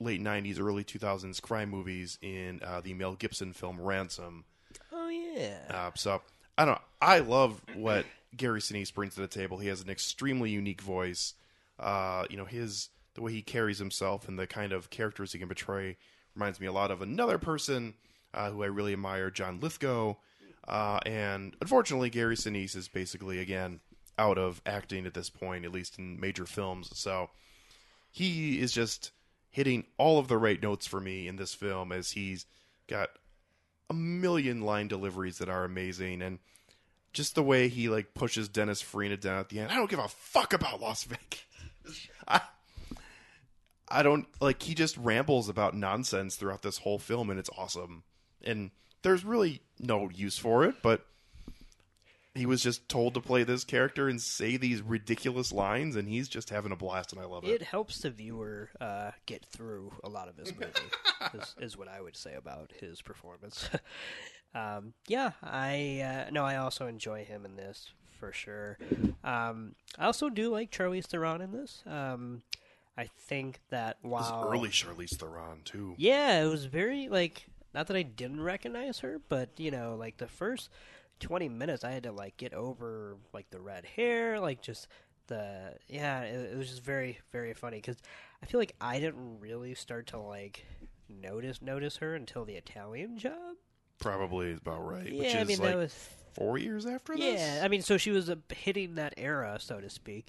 [0.01, 4.47] late 90s, early 2000s crime movies in uh, the Mel Gibson film Ransom.
[4.91, 5.59] Oh yeah.
[5.71, 6.23] Uh, so
[6.59, 6.81] I don't know.
[7.01, 8.05] I love what
[8.37, 9.59] Gary Sinise brings to the table.
[9.59, 11.35] He has an extremely unique voice.
[11.79, 15.39] Uh, you know, his the way he carries himself and the kind of characters he
[15.39, 15.99] can portray
[16.35, 17.95] reminds me a lot of another person
[18.35, 20.17] uh, who I really admire, John Lithgow.
[20.67, 23.81] Uh, and unfortunately, Gary Sinise is basically again
[24.19, 26.91] out of acting at this point, at least in major films.
[26.95, 27.31] So
[28.11, 29.11] he is just
[29.51, 32.47] hitting all of the right notes for me in this film as he's
[32.87, 33.11] got
[33.91, 36.39] a million line deliveries that are amazing and
[37.13, 39.71] just the way he like pushes Dennis Farina down at the end.
[39.71, 41.05] I don't give a fuck about Las
[41.85, 42.09] Vegas.
[42.27, 42.41] I
[43.89, 48.05] I don't like he just rambles about nonsense throughout this whole film and it's awesome.
[48.45, 48.71] And
[49.03, 51.07] there's really no use for it, but
[52.35, 56.29] he was just told to play this character and say these ridiculous lines and he's
[56.29, 57.51] just having a blast and I love it.
[57.51, 60.73] It helps the viewer uh, get through a lot of his movie.
[61.35, 63.69] is, is what I would say about his performance.
[64.55, 68.79] um, yeah, I uh, no, I also enjoy him in this for sure.
[69.25, 71.83] Um, I also do like Charlize Theron in this.
[71.87, 72.43] Um,
[72.97, 75.95] I think that while early Charlize Theron too.
[75.99, 80.19] yeah, it was very like not that I didn't recognize her, but you know, like
[80.19, 80.71] the first
[81.21, 84.89] twenty minutes, I had to like get over like the red hair, like just
[85.29, 87.97] the yeah, it, it was just very very funny because
[88.43, 90.65] I feel like I didn't really start to like
[91.09, 93.57] notice notice her until the Italian job.
[94.01, 95.11] Probably is about right.
[95.11, 97.41] Yeah, which I is mean like that was four years after this.
[97.41, 100.29] yeah, I mean, so she was uh, hitting that era, so to speak.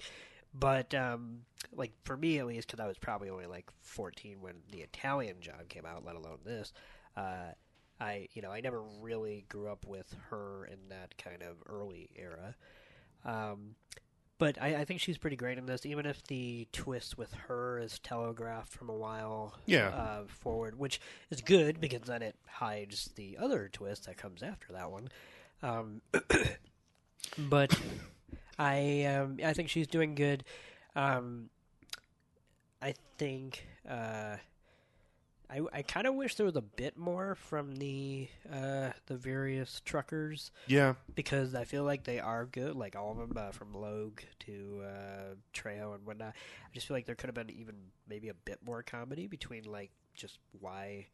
[0.52, 1.40] But um,
[1.72, 5.40] like for me at least, because I was probably only like 14 when the Italian
[5.40, 6.72] job came out, let alone this.
[7.16, 7.52] Uh,
[8.00, 12.08] I you know I never really grew up with her in that kind of early
[12.16, 12.54] era.
[13.24, 13.76] Um,
[14.36, 17.78] but I, I think she's pretty great in this, even if the twist with her
[17.78, 19.88] is telegraphed from a while Yeah.
[19.88, 21.00] uh, forward, which
[21.30, 25.08] is good because then it hides the other twist that comes after that one.
[25.62, 26.02] Um,
[27.38, 27.78] but
[28.58, 30.44] I um, I think she's doing good.
[30.96, 31.48] Um,
[32.82, 34.36] I think uh,
[35.50, 39.80] I I kind of wish there was a bit more from the uh, the various
[39.84, 40.94] truckers Yeah.
[41.14, 44.82] because I feel like they are good, like all of them, uh, from Logue to
[44.84, 46.28] uh, Trejo and whatnot.
[46.34, 47.74] I just feel like there could have been even
[48.08, 51.06] maybe a bit more comedy between like just why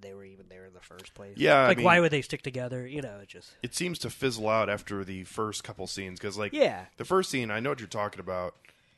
[0.00, 1.36] they were even there in the first place.
[1.36, 2.86] Yeah, I like mean- why would they stick together?
[2.86, 6.36] You know, it just It seems to fizzle out after the first couple scenes because,
[6.36, 8.56] like, yeah, the first scene, I know what you're talking about.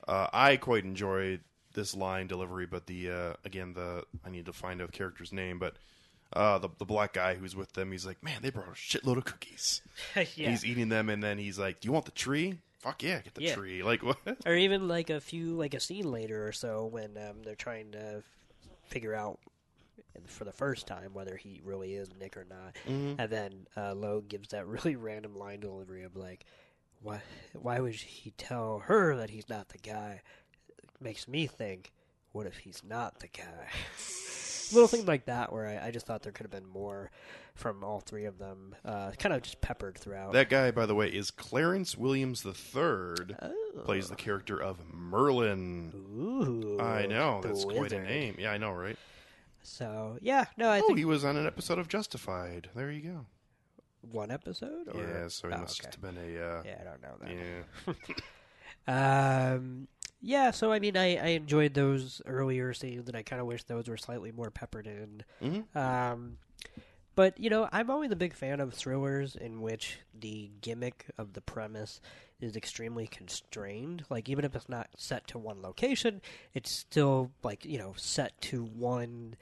[0.09, 1.41] Uh, I quite enjoyed
[1.75, 5.33] this line delivery, but the uh, again, the I need to find out the character's
[5.33, 5.77] name, but
[6.33, 9.17] uh, the the black guy who's with them, he's like, man, they brought a shitload
[9.19, 9.83] of cookies.
[10.17, 10.51] yeah.
[10.51, 12.59] He's eating them, and then he's like, do you want the tree?
[12.81, 13.55] Fuck yeah, get the Yeah.
[13.55, 13.83] tree.
[13.85, 14.19] Like what?
[14.47, 17.93] or even like a few like a scene later or so when um, they're trying
[17.93, 18.23] to
[18.87, 19.39] figure out
[20.27, 23.17] for the first time whether he really is Nick or not, Mhm.
[23.19, 26.45] and then uh, Logue gives that really random line delivery of like,
[27.03, 27.21] "Why?
[27.55, 30.21] Why would he tell her that he's not the guy?"
[31.01, 31.93] Makes me think,
[32.33, 33.69] what if he's not the guy?
[34.73, 37.11] Little things like that where I, I just thought there could have been more
[37.55, 40.33] from all three of them, uh, kind of just peppered throughout.
[40.33, 42.53] That guy, by the way, is Clarence Williams III.
[42.75, 43.55] oh.
[43.85, 45.93] Plays the character of Merlin.
[45.95, 48.37] Ooh, I know that's quite a name.
[48.39, 48.97] Yeah, I know, right?
[49.63, 52.71] So yeah, no, I oh, think he was on an episode of Justified.
[52.75, 53.27] There you go.
[54.11, 54.89] one episode.
[54.93, 55.01] Or?
[55.01, 55.91] Yeah, so he Oh, must okay.
[55.93, 56.41] have been a.
[56.59, 57.31] Uh, Yeah, I don't know that.
[57.31, 58.15] yeah.
[58.87, 59.89] Um,
[60.21, 63.65] yeah, so I mean, I, I enjoyed those earlier scenes, and I kind of wish
[63.65, 65.25] those were slightly more peppered in.
[65.43, 65.77] Mhm.
[65.77, 66.39] Um,
[67.15, 71.35] but you know, I'm always a big fan of thrillers in which the gimmick of
[71.35, 72.01] the premise
[72.41, 74.05] is extremely constrained.
[74.11, 76.21] Like even if it's not set to one location,
[76.55, 79.37] it's still like you know set to one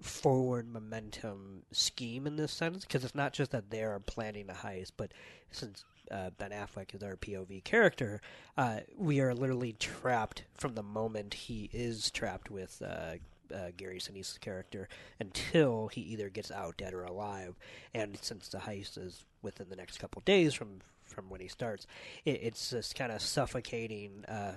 [0.00, 4.92] forward momentum scheme in this sense because it's not just that they're planning a heist,
[4.96, 5.12] but
[5.50, 8.20] since uh, Ben Affleck is our POV character,
[8.56, 13.14] uh, we are literally trapped from the moment he is trapped with uh,
[13.54, 17.56] uh, Gary Sinise's character until he either gets out dead or alive.
[17.94, 21.88] And since the heist is within the next couple days from from when he starts.
[22.24, 24.24] It, it's this kind of suffocating.
[24.26, 24.56] Uh,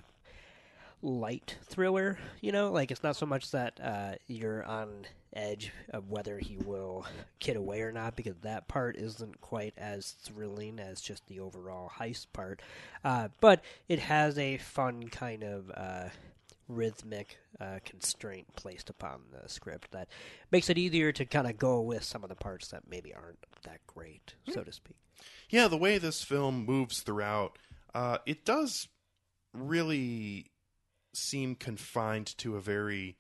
[1.06, 6.10] light thriller you know like it's not so much that uh, you're on edge of
[6.10, 7.06] whether he will
[7.40, 11.92] get away or not because that part isn't quite as thrilling as just the overall
[12.00, 12.62] heist part.
[13.04, 16.10] Uh, but it has a fun kind of uh,
[16.68, 20.08] rhythmic uh, constraint placed upon the script that
[20.52, 23.40] makes it easier to kind of go with some of the parts that maybe aren't
[23.64, 24.98] that great so to speak.
[25.50, 27.58] Yeah, the way this film moves throughout,
[27.94, 28.88] uh, it does
[29.54, 30.52] really
[31.14, 33.18] seem confined to a very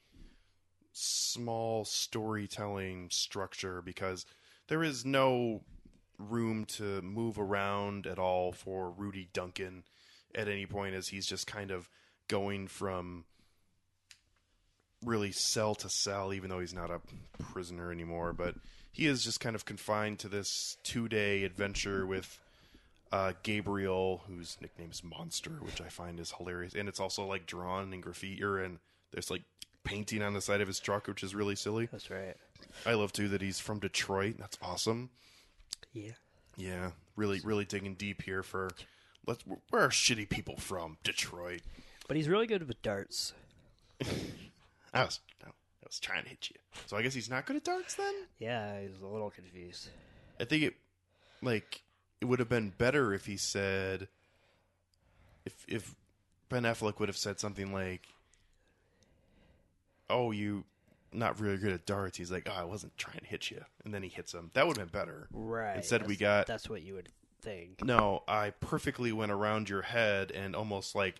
[0.93, 4.25] small storytelling structure because
[4.67, 5.61] there is no
[6.17, 9.83] room to move around at all for Rudy Duncan
[10.35, 11.89] at any point as he's just kind of
[12.27, 13.25] going from
[15.03, 17.01] really cell to cell even though he's not a
[17.39, 18.31] prisoner anymore.
[18.31, 18.55] But
[18.91, 22.39] he is just kind of confined to this two-day adventure with
[23.11, 27.45] uh, Gabriel, whose nickname is Monster, which I find is hilarious, and it's also like
[27.45, 28.79] drawn in graffiti, and
[29.11, 29.43] there's like
[29.83, 31.87] painting on the side of his truck, which is really silly.
[31.91, 32.35] that's right
[32.85, 34.35] I love too that he's from Detroit.
[34.39, 35.09] That's awesome.
[35.91, 36.11] yeah
[36.57, 38.71] Yeah, really, really digging deep here for.
[39.25, 39.43] Let's.
[39.69, 40.97] Where are shitty people from?
[41.03, 41.61] Detroit.
[42.07, 43.33] but he's really good with darts
[44.93, 45.19] I was.
[45.45, 45.49] I
[45.85, 46.57] was trying to hit you.
[46.87, 48.13] So I guess he's not good at darts then.
[48.39, 49.89] yeah he's a little confused
[50.39, 50.73] I think it,
[51.43, 51.83] like,
[52.19, 54.07] it would have been better if he said,
[55.45, 55.95] if if
[56.49, 58.07] Ben Affleck would have said something like,
[60.13, 60.63] "Oh, you
[61.11, 63.93] not really good at darts." He's like, "Oh, I wasn't trying to hit you," and
[63.93, 64.51] then he hits him.
[64.53, 65.27] That would have been better.
[65.31, 65.77] Right.
[65.77, 67.09] Instead, we got That's what you would
[67.41, 67.83] think.
[67.83, 68.23] no.
[68.27, 71.15] I perfectly went around your head and almost like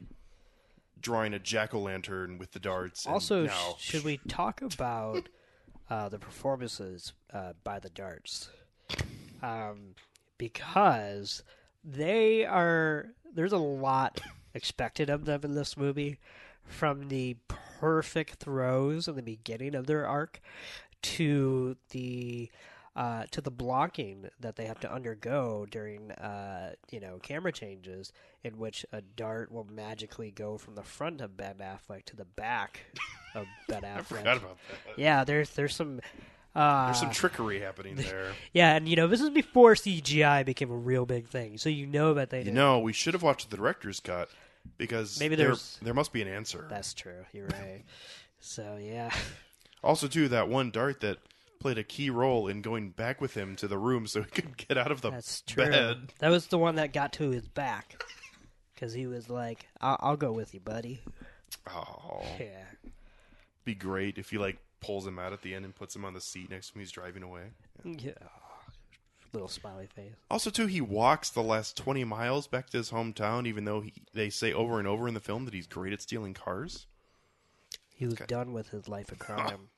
[0.99, 3.05] drawing a jack o' lantern with the darts.
[3.05, 5.27] and Also, now, sh- should we talk about
[5.89, 8.49] uh, the performances uh, by the darts?
[9.41, 9.95] Um,
[10.37, 11.43] because
[11.83, 14.21] they are there's a lot
[14.53, 16.19] expected of them in this movie,
[16.65, 17.37] from the
[17.79, 20.39] perfect throws in the beginning of their arc
[21.01, 22.49] to the
[22.95, 28.13] uh, to the blocking that they have to undergo during uh, you know camera changes,
[28.43, 32.25] in which a dart will magically go from the front of Ben Affleck to the
[32.25, 32.81] back
[33.33, 33.97] of Ben Affleck.
[33.97, 34.97] I forgot about that.
[34.99, 36.01] Yeah, there's there's some.
[36.55, 38.27] Uh, There's some trickery happening there.
[38.53, 41.87] yeah, and you know this is before CGI became a real big thing, so you
[41.87, 42.53] know that they You did.
[42.53, 44.29] know, we should have watched the director's cut
[44.77, 46.65] because Maybe there, there's- there must be an answer.
[46.69, 47.25] That's true.
[47.33, 47.83] You're right.
[48.39, 49.11] so yeah,
[49.83, 51.17] Also, too, that one dart that
[51.59, 54.55] played a key role in going back with him to the room so he could
[54.67, 55.65] get out of the that's true.
[55.65, 56.13] bed.
[56.19, 58.01] That was the one that got to his back
[58.73, 61.01] because he was like, I'll, "I'll go with you, buddy."
[61.69, 62.63] Oh, Yeah.
[63.65, 66.13] be great if he like pulls him out at the end and puts him on
[66.13, 66.79] the seat next to him.
[66.81, 67.43] He's driving away.
[67.85, 68.11] Yeah.
[69.33, 70.13] Little smiley face.
[70.29, 73.93] Also, too, he walks the last twenty miles back to his hometown, even though he,
[74.13, 76.85] they say over and over in the film that he's great at stealing cars.
[77.95, 79.69] He was done with his life of crime.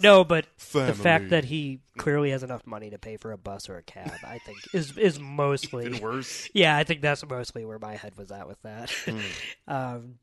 [0.00, 3.68] No, but the fact that he clearly has enough money to pay for a bus
[3.68, 6.48] or a cab, I think, is is mostly Even worse.
[6.52, 8.90] Yeah, I think that's mostly where my head was at with that.
[8.90, 9.20] Hmm.
[9.68, 10.14] um,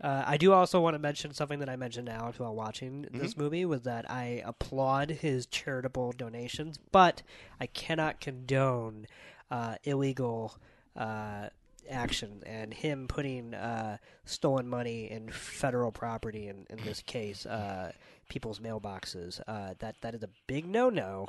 [0.00, 3.02] uh, I do also want to mention something that I mentioned to Alex while watching
[3.12, 3.42] this Mm-hmm.
[3.42, 7.22] movie was that I applaud his charitable donations, but
[7.60, 9.06] I cannot condone
[9.50, 10.56] uh, illegal
[10.96, 11.48] uh,
[11.90, 16.48] action and him putting uh, stolen money in federal property.
[16.48, 17.92] In, in this case, uh,
[18.28, 19.40] people's mailboxes.
[19.48, 21.28] Uh, that that is a big no no,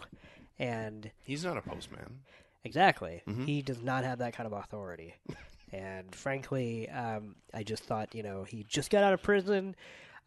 [0.60, 2.20] and He's not a postman.
[2.64, 3.24] Exactly.
[3.28, 3.46] Mm-hmm.
[3.46, 5.16] He does not have that kind of authority.
[5.72, 9.76] and frankly, um, I just thought, you know, he just got out of prison.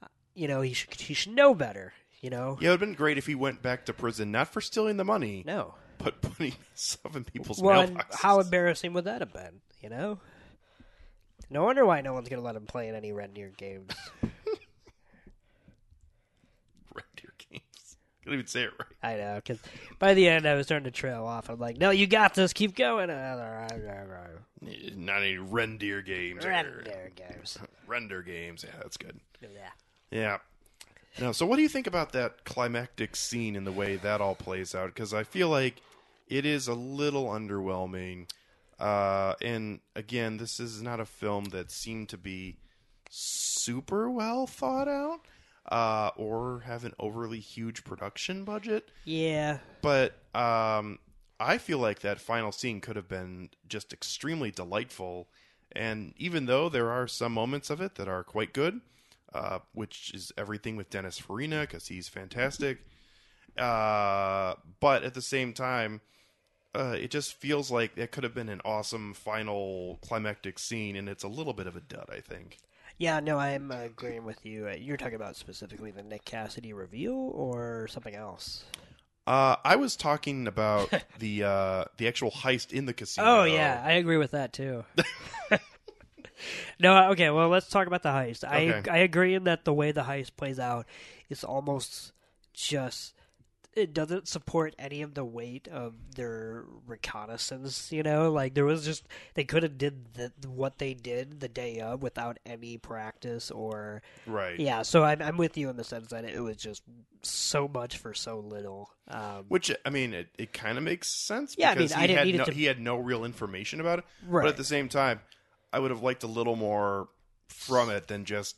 [0.02, 1.92] Uh, You know, he should he should know better.
[2.20, 4.48] You know, Yeah, it would have been great if he went back to prison, not
[4.48, 5.74] for stealing the money, no.
[5.98, 8.14] but putting stuff in people's Well, mailboxes.
[8.14, 9.60] how embarrassing would that have been?
[9.82, 10.18] You know.
[11.50, 13.90] No wonder why no one's going to let him play in any Red Deer games.
[16.94, 17.32] Red Deer
[18.24, 18.88] Couldn't even say it right.
[19.02, 19.58] I know, because
[19.98, 21.48] by the end I was starting to trail off.
[21.50, 22.52] I'm like, no, you got this.
[22.52, 23.08] Keep going.
[24.96, 26.44] Not any reindeer games.
[26.44, 27.58] Red or- Deer games.
[27.86, 28.64] Render games.
[28.66, 29.20] Yeah, that's good.
[29.42, 29.48] Yeah.
[30.10, 30.38] Yeah.
[31.20, 34.34] Now, so what do you think about that climactic scene and the way that all
[34.34, 34.86] plays out?
[34.86, 35.76] Because I feel like
[36.26, 38.28] it is a little underwhelming.
[38.80, 42.56] Uh, and again, this is not a film that seemed to be
[43.10, 45.20] super well thought out
[45.70, 48.90] uh, or have an overly huge production budget.
[49.04, 49.58] Yeah.
[49.82, 50.98] But um,
[51.40, 55.28] I feel like that final scene could have been just extremely delightful.
[55.72, 58.80] And even though there are some moments of it that are quite good,
[59.32, 62.78] uh, which is everything with Dennis Farina because he's fantastic.
[63.58, 66.00] Uh, but at the same time,
[66.74, 71.08] uh, it just feels like it could have been an awesome final climactic scene, and
[71.08, 72.08] it's a little bit of a dud.
[72.12, 72.58] I think.
[72.98, 74.68] Yeah, no, I'm uh, agreeing with you.
[74.68, 78.64] Uh, You're talking about specifically the Nick Cassidy reveal or something else?
[79.26, 83.40] Uh, I was talking about the uh, the actual heist in the casino.
[83.40, 84.84] Oh yeah, I agree with that too.
[86.78, 87.30] no, okay.
[87.30, 88.44] Well, let's talk about the heist.
[88.44, 90.86] I I agree in that the way the heist plays out
[91.30, 92.12] is almost
[92.52, 93.13] just
[93.76, 97.90] it doesn't support any of the weight of their reconnaissance.
[97.92, 101.48] You know, like there was just they could have did the, what they did the
[101.48, 104.58] day of without any practice or right.
[104.58, 104.82] yeah.
[104.82, 106.82] So I'm I'm with you in the sense that it was just
[107.22, 108.90] so much for so little.
[109.08, 111.56] Um, Which I mean, it, it kind of makes sense.
[111.58, 113.80] Yeah, I because mean, I he didn't need no, to- he had no real information
[113.80, 114.04] about it.
[114.26, 114.42] Right.
[114.42, 115.20] But at the same time,
[115.72, 117.08] I would have liked a little more
[117.48, 118.56] from it than just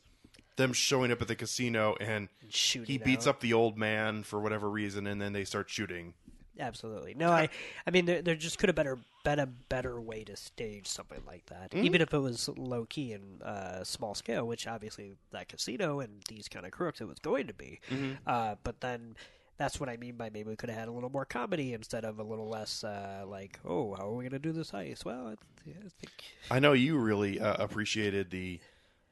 [0.57, 3.37] them showing up at the casino and shooting he beats out.
[3.37, 6.15] up the old man for whatever reason, and then they start shooting.
[6.59, 7.15] Absolutely.
[7.15, 7.49] No, I
[7.87, 11.21] I mean there, there just could have better been a better way to stage something
[11.27, 11.71] like that.
[11.71, 11.85] Mm-hmm.
[11.85, 16.23] Even if it was low key and uh, small scale, which obviously that casino and
[16.29, 17.81] these kind of crooks it was going to be.
[17.91, 18.13] Mm-hmm.
[18.27, 19.17] Uh, but then
[19.59, 22.05] that's what I mean by maybe we could have had a little more comedy instead
[22.05, 25.05] of a little less uh, like, oh, how are we going to do this heist?
[25.05, 26.13] Well, I, th- I think
[26.51, 28.61] I know you really uh, appreciated the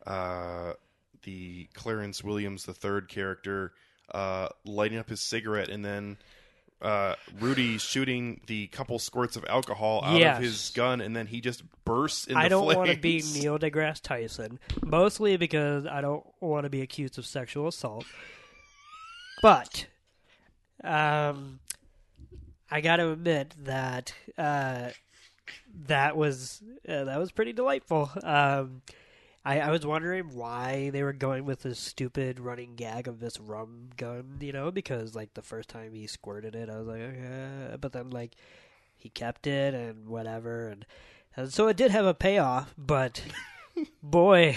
[0.07, 0.75] uh,
[1.25, 3.73] the Clarence Williams the third character
[4.13, 6.17] uh, lighting up his cigarette and then
[6.83, 10.37] uh, Rudy shooting the couple squirts of alcohol out Yes.
[10.37, 13.23] of his gun and then he just bursts in I the don't want to be
[13.35, 18.05] Neil deGrasse Tyson, mostly because I don't want to be accused of sexual assault.
[19.43, 19.87] But
[20.83, 21.61] um,
[22.71, 24.91] I got to admit that uh,
[25.87, 28.11] that was uh, that was pretty delightful.
[28.23, 28.83] Um,
[29.45, 33.39] I, I was wondering why they were going with this stupid running gag of this
[33.39, 37.01] rum gun, you know, because like the first time he squirted it, I was like,
[37.03, 38.37] okay, but then like
[38.97, 40.87] he kept it and whatever, and,
[41.37, 42.75] and so it did have a payoff.
[42.79, 43.23] But
[44.03, 44.57] boy,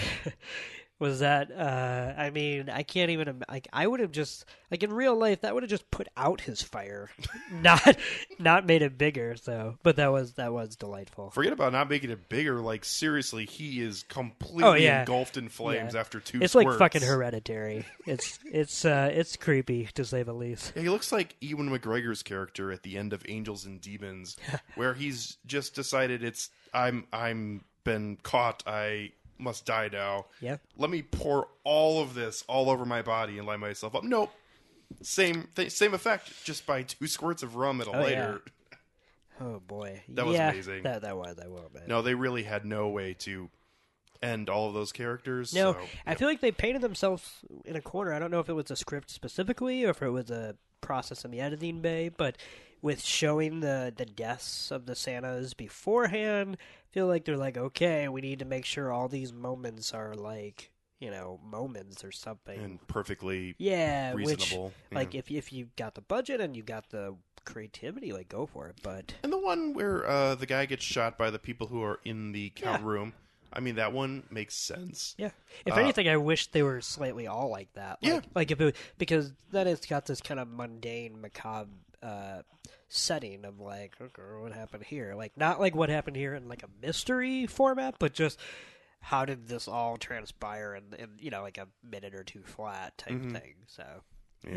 [0.98, 1.50] was that?
[1.52, 3.42] Uh, I mean, I can't even.
[3.48, 6.40] Like, I would have just like in real life, that would have just put out
[6.40, 7.10] his fire,
[7.52, 7.96] not
[8.38, 9.36] not made it bigger.
[9.36, 11.30] So, but that was that was delightful.
[11.30, 12.60] Forget about not making it bigger.
[12.60, 15.00] Like seriously, he is completely Oh, yeah.
[15.00, 16.00] engulfed in flames Yeah.
[16.00, 16.40] after two.
[16.42, 16.66] It's squirts.
[16.66, 17.84] like fucking hereditary.
[18.06, 20.72] It's it's uh it's creepy to say the least.
[20.74, 24.36] Yeah, he looks like Ewan McGregor's character at the end of Angels and Demons,
[24.74, 28.62] where he's just decided it's I'm I'm been caught.
[28.66, 30.26] I must die now.
[30.40, 30.56] Yeah.
[30.76, 34.04] Let me pour all of this all over my body and light myself up.
[34.04, 34.30] Nope.
[35.02, 38.42] Same th- same effect, just by two squirts of rum at a Oh, later.
[39.40, 40.82] Oh boy, That was yeah, amazing.
[40.82, 41.70] That that was that was.
[41.72, 41.84] Man.
[41.86, 43.48] No, they really had no way to
[44.20, 45.54] end all of those characters.
[45.54, 48.12] No, so, I feel like they painted themselves in a corner.
[48.12, 51.24] I don't know if it was a script specifically or if it was a process
[51.24, 52.36] in the editing bay, but
[52.82, 58.08] with showing the the deaths of the Santas beforehand, I feel like they're like, okay,
[58.08, 62.58] we need to make sure all these moments are like you know moments or something.
[62.58, 64.66] and perfectly yeah, reasonable.
[64.66, 64.98] which yeah.
[64.98, 67.14] like if if you got the budget and you got the
[67.44, 68.76] creativity, like go for it.
[68.82, 71.98] But And the one where uh, the guy gets shot by the people who are
[72.04, 72.88] in the count Yeah.
[72.88, 73.12] room.
[73.50, 75.14] I mean, that one makes sense.
[75.16, 75.30] Yeah.
[75.64, 77.98] If Uh, anything, I wish they were slightly all like that.
[78.02, 78.20] Like, Yeah.
[78.34, 81.70] Like if it because then it's got this kind of mundane, macabre
[82.02, 82.42] uh,
[82.88, 85.14] setting of like, okay, what happened here?
[85.14, 88.38] Like not like what happened here in like a mystery format, but just
[89.00, 92.96] how did this all transpire in, in you know like a minute or two flat
[92.98, 93.32] type Mhm.
[93.32, 93.54] thing.
[93.66, 93.84] So
[94.44, 94.54] Yeah.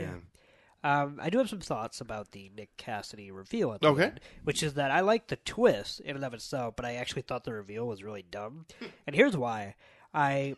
[0.84, 1.02] Yeah.
[1.04, 4.04] um, I do have some thoughts about the Nick Cassidy reveal at the Okay.
[4.06, 7.22] end, which is that I like the twist in and of itself, but I actually
[7.22, 8.66] thought the reveal was really dumb.
[9.06, 9.76] and here's why:
[10.14, 10.56] I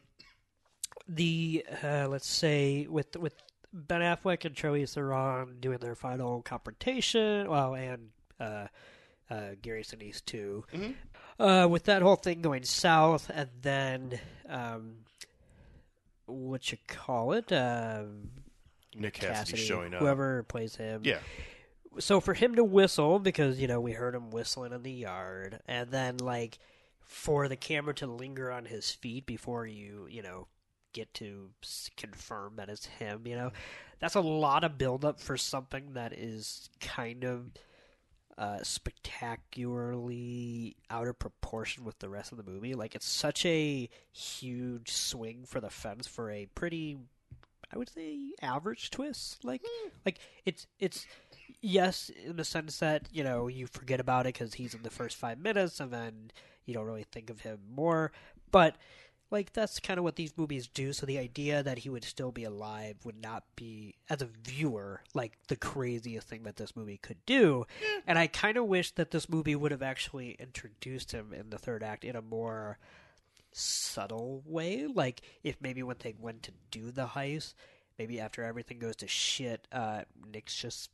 [1.07, 3.35] the uh, let's say with with
[3.73, 8.09] Ben Affleck and Charlize Theron doing their final confrontation, well, and
[8.39, 8.67] uh,
[9.29, 10.63] uh, Gary Sinise too.
[10.71, 10.95] Mhm.
[11.39, 14.97] Uh, with that whole thing going south, and then um,
[16.27, 17.51] what you call it?
[17.51, 18.29] Um,
[18.95, 19.99] Nick Cassidy, Cassidy, showing up.
[20.01, 21.01] whoever plays him.
[21.03, 21.19] Yeah.
[21.99, 25.59] So for him to whistle because you know we heard him whistling in the yard,
[25.67, 26.59] and then like
[26.99, 30.47] for the camera to linger on his feet before you you know
[30.93, 31.49] get to
[31.97, 33.51] confirm that it's him, you know,
[33.99, 37.51] that's a lot of buildup for something that is kind of
[38.37, 42.73] uh, spectacularly out of proportion with the rest of the movie.
[42.73, 46.97] Like it's such a huge swing for the fence for a pretty,
[47.71, 49.45] I would say, average twist.
[49.45, 49.61] Like,
[50.05, 51.05] like it's it's
[51.61, 54.89] yes in the sense that you know you forget about it because he's in the
[54.89, 56.31] first five minutes and then
[56.65, 58.11] you don't really think of him more,
[58.51, 58.75] but
[59.33, 60.93] like that's kind of what these movies do.
[60.93, 65.01] So the idea that he would still be alive would not be, as a viewer,
[65.13, 67.65] like the craziest thing that this movie could do.
[68.07, 71.57] And I kind of wish that this movie would have actually introduced him in the
[71.57, 72.77] third act in a more
[73.51, 74.85] subtle way.
[74.87, 77.55] Like if maybe when they went to do the heist,
[77.97, 80.91] maybe after everything goes to shit, uh, Nick's just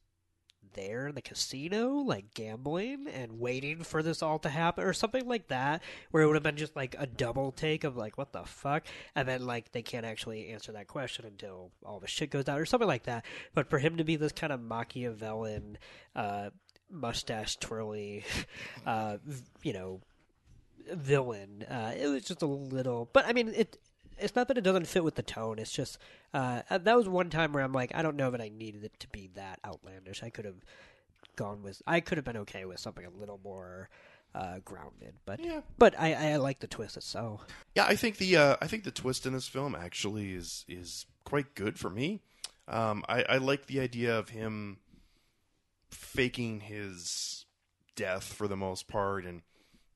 [0.74, 5.28] there in the casino, like gambling and waiting for this all to happen, or something
[5.28, 8.34] like that, where it would have been just like a double take of like, what
[8.34, 8.86] the fuck?
[9.16, 12.60] And then like they can't actually answer that question until all the shit goes down,
[12.60, 13.26] or something like that.
[13.54, 15.78] But for him to be this kind of Machiavellian,
[16.16, 16.50] uh,
[16.90, 18.26] mustache twirly,
[18.86, 19.18] uh,
[19.62, 20.02] you know,
[20.92, 23.10] villain, uh, it was just a little.
[23.12, 23.78] But I mean, it.
[24.20, 25.60] It's not that it doesn't fit with the tone.
[25.60, 25.98] It's just
[26.34, 29.00] uh, that was one time where I'm like, I don't know that I needed it
[29.00, 30.24] to be that outlandish.
[30.24, 30.64] I could have
[31.36, 33.90] gone with, I could have been okay with something a little more
[34.36, 35.16] uh, grounded.
[35.26, 35.62] But Yeah.
[35.78, 37.46] but I, I like the twist itself.
[37.76, 41.06] Yeah, I think the uh, I think the twist in this film actually is is
[41.24, 42.22] quite good for me.
[42.68, 44.78] Um, I, I like the idea of him
[45.90, 47.46] faking his
[47.96, 49.42] death for the most part and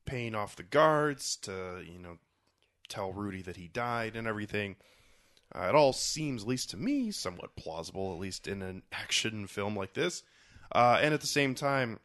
[0.05, 2.17] paying off the guards to you know
[2.89, 4.75] tell Rudy that he died and everything.
[5.55, 9.45] Uh, it all seems, at least to me, somewhat plausible, at least in an action
[9.47, 10.23] film like this.
[10.71, 11.99] Uh, and at the same time,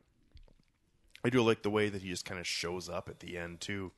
[1.24, 3.60] I do like the way that he just kind of shows up at the end
[3.60, 3.92] too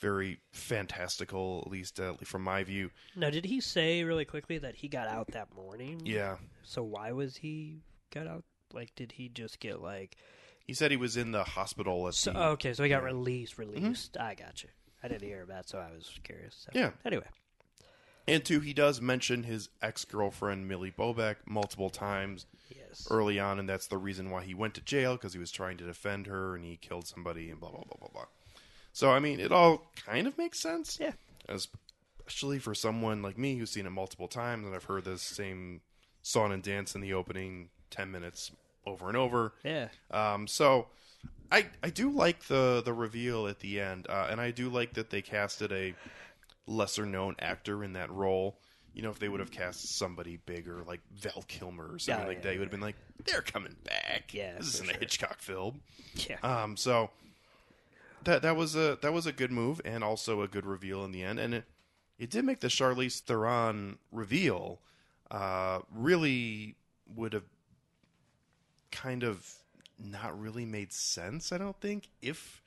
[0.00, 2.90] very fantastical, at least uh, from my view.
[3.16, 6.02] Now, did he say really quickly that he got out that morning?
[6.04, 7.80] Yeah, So why was he
[8.12, 8.44] got out?
[8.72, 10.16] Like, did he just get like?
[10.66, 12.38] he said he was in the hospital at So the.
[12.50, 13.58] okay, so he got released.
[13.58, 14.16] Released.
[14.18, 14.68] I got you.
[15.02, 16.66] I didn't hear about, so I was curious.
[16.66, 16.90] So, Yeah.
[17.04, 17.26] Anyway,
[18.26, 23.06] And two, he does mention his ex girlfriend Millie Bobek multiple times yes.
[23.10, 25.76] early on, and that's the reason why he went to jail because he was trying
[25.78, 28.26] to defend her and he killed somebody and blah blah blah blah blah.
[28.92, 30.98] So I mean, it all kind of makes sense.
[31.00, 31.12] Yeah.
[31.48, 35.80] Especially for someone like me who's seen it multiple times and I've heard this same
[36.22, 38.50] song and dance in the opening ten minutes
[38.84, 39.54] over and over.
[39.64, 39.88] Yeah.
[40.10, 40.88] Um, so
[41.50, 44.94] I I do like the the reveal at the end, uh, and I do like
[44.94, 45.94] that they casted a
[46.66, 48.58] lesser known actor in that role.
[48.94, 52.28] You know, if they would have cast somebody bigger, like Val Kilmer or something Oh,
[52.28, 54.34] like yeah, that, you would have been like, they're coming back.
[54.34, 54.96] Yeah, this for isn't sure.
[54.96, 55.80] a Hitchcock film.
[56.14, 56.38] Yeah.
[56.42, 57.10] Um, so
[58.24, 61.12] that that was a that was a good move and also a good reveal in
[61.12, 61.64] the end, and it
[62.18, 64.80] it did make the Charlize Theron reveal
[65.30, 66.74] uh, really
[67.14, 67.44] would have
[68.90, 69.57] kind of
[69.98, 71.52] not really made sense.
[71.52, 72.62] I don't think if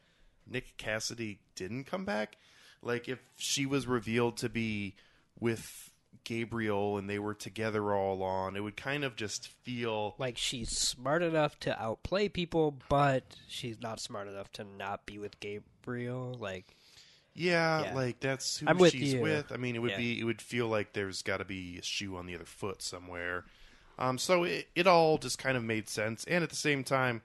[0.49, 2.37] Nick Cassidy didn't come back,
[2.81, 4.95] like if she was revealed to be
[5.39, 5.91] with
[6.23, 10.77] Gabriel and they were together all along, it would kind of just feel like she's
[10.77, 16.35] smart enough to outplay people, but she's not smart enough to not be with Gabriel.
[16.39, 16.75] Like,
[17.33, 17.95] Yeah, Yeah.
[17.95, 19.21] like that's who I'm with she's you.
[19.21, 19.51] with.
[19.53, 19.97] I mean, it would Yeah.
[19.97, 22.81] be it would feel like there's got to be a shoe on the other foot
[22.81, 23.45] somewhere.
[24.01, 27.21] Um, so it it all just kind of made sense, and at the same time,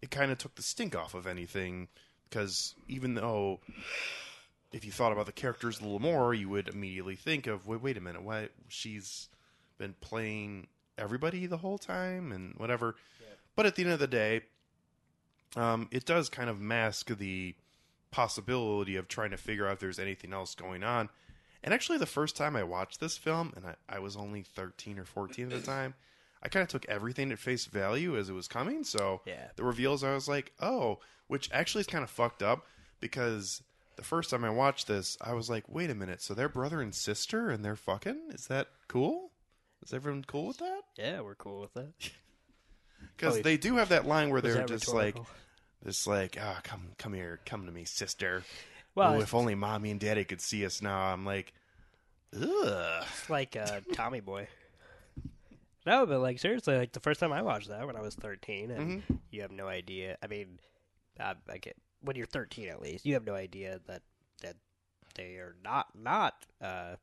[0.00, 1.88] it kind of took the stink off of anything
[2.30, 3.58] because even though
[4.72, 7.82] if you thought about the characters a little more, you would immediately think of wait,
[7.82, 9.30] wait a minute, why she's
[9.78, 12.94] been playing everybody the whole time and whatever.
[13.56, 14.42] But at the end of the day,
[15.56, 17.56] um, it does kind of mask the
[18.12, 21.08] possibility of trying to figure out if there's anything else going on.
[21.64, 25.00] And actually, the first time I watched this film, and I, I was only 13
[25.00, 25.94] or 14 at the time,
[26.42, 28.82] I kind of took everything at face value as it was coming.
[28.84, 29.48] So Yeah.
[29.56, 32.66] the reveals, I was like, oh, which actually is kind of fucked up
[33.00, 33.62] because
[33.96, 36.80] the first time I watched this, I was like, wait a minute, so they're brother
[36.80, 38.30] and sister and they're fucking?
[38.30, 39.30] Is that cool?
[39.84, 40.80] Is everyone cool with that?
[40.96, 41.92] yeah, we're cool with that.
[43.16, 45.26] Because Oh, they do have that line where they're just like, rhetorical?
[45.84, 48.44] just like, ah, come, come here, come to me, sister.
[48.94, 51.00] Well, oh, it's- if only mommy and daddy could see us now.
[51.12, 51.52] I'm like,
[52.34, 53.04] ugh.
[53.18, 54.46] It's like uh, Tommy Boy.
[55.86, 58.70] No, but like seriously, like the first time I watched that when I was thirteen,
[58.70, 59.14] and Mm-hmm.
[59.30, 60.16] you have no idea.
[60.22, 60.58] I mean,
[61.18, 64.02] uh, I get when you're thirteen at least, you have no idea that
[64.42, 64.56] that
[65.14, 66.96] they are not not uh,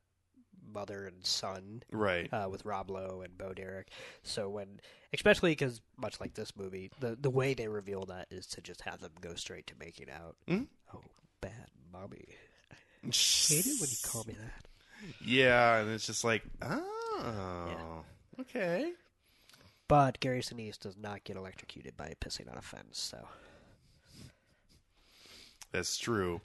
[0.72, 2.32] mother and son Right.
[2.32, 3.88] uh, with Rob Lowe and Bo Derek.
[4.22, 4.80] So when,
[5.12, 8.80] especially because much like this movie, the the way they reveal that is to just
[8.82, 10.36] have them go straight to making out.
[10.48, 10.66] Mhm.
[10.94, 11.02] Oh,
[11.40, 12.24] bad mommy.
[13.02, 14.66] Hate it when you call me that.
[15.24, 18.04] Yeah, and it's just like, oh,
[18.40, 18.92] okay.
[19.88, 23.26] But Gary Sinise does not get electrocuted by pissing on a fence, so
[25.72, 26.40] That's true.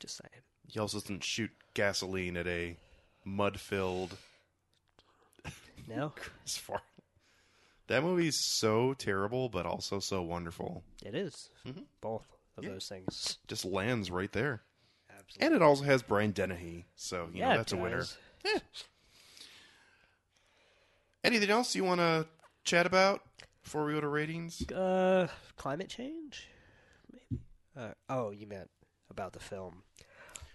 [0.00, 0.42] just saying.
[0.68, 2.76] He also doesn't shoot gasoline at a
[3.24, 4.16] mud-filled.
[5.88, 6.12] No,
[6.44, 6.82] As far
[7.86, 10.82] that movie's so terrible, but also so wonderful.
[11.02, 11.48] it is.
[11.66, 11.84] Mm-hmm.
[12.02, 12.26] both
[12.58, 12.70] of Yeah.
[12.72, 13.38] those things.
[13.46, 14.60] Just lands right there.
[15.08, 15.46] absolutely.
[15.46, 18.00] And it also has Brian Dennehy, so you yeah, know that's a winner.
[18.00, 18.18] does.
[18.44, 18.58] Eh.
[21.24, 22.26] Anything else you want to
[22.64, 23.22] chat about
[23.62, 24.68] before we go to ratings?
[24.70, 26.48] Uh, climate change,
[27.12, 27.42] maybe.
[27.76, 28.70] Uh, oh, you meant
[29.10, 29.82] about the film?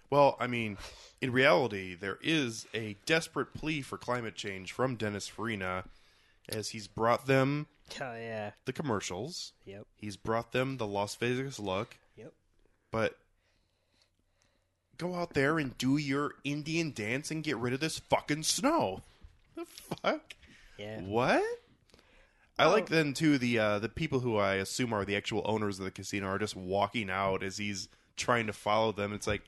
[0.10, 0.78] Well, I mean,
[1.22, 5.86] in reality, there is a desperate plea for climate change from Dennis Farina,
[6.50, 7.68] as he's brought them
[8.00, 8.52] Oh yeah.
[8.66, 9.86] the commercials, Yep.
[9.98, 12.32] he's brought them the Las Vegas look, Yep.
[12.92, 13.18] but
[14.98, 19.02] go out there and do your Indian dance and get rid of this fucking snow.
[19.56, 20.34] The fuck?
[20.78, 21.02] Yeah.
[21.02, 21.44] What?
[22.60, 25.80] I like then too the uh, the people who I assume are the actual owners
[25.80, 29.12] of the casino are just walking out as he's trying to follow them.
[29.14, 29.42] It's like,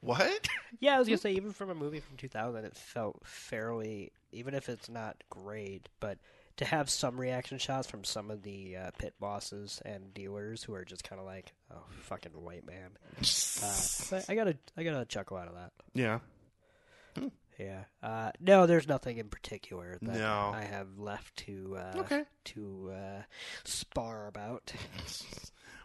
[0.00, 0.48] what?
[0.80, 4.54] Yeah, I was gonna say even from a movie from 2000, it felt fairly, even
[4.54, 6.18] if it's not great, but
[6.56, 10.74] to have some reaction shots from some of the uh, pit bosses and dealers who
[10.74, 12.90] are just kind of like, "Oh, fucking white man."
[13.62, 15.72] Uh, I gotta, I gotta chuckle out of that.
[15.94, 16.18] yeah.
[17.58, 17.84] Yeah.
[18.02, 20.52] Uh, no, there's nothing in particular that No.
[20.54, 22.24] I have left to uh, Okay.
[22.44, 23.22] to uh,
[23.64, 24.72] spar about.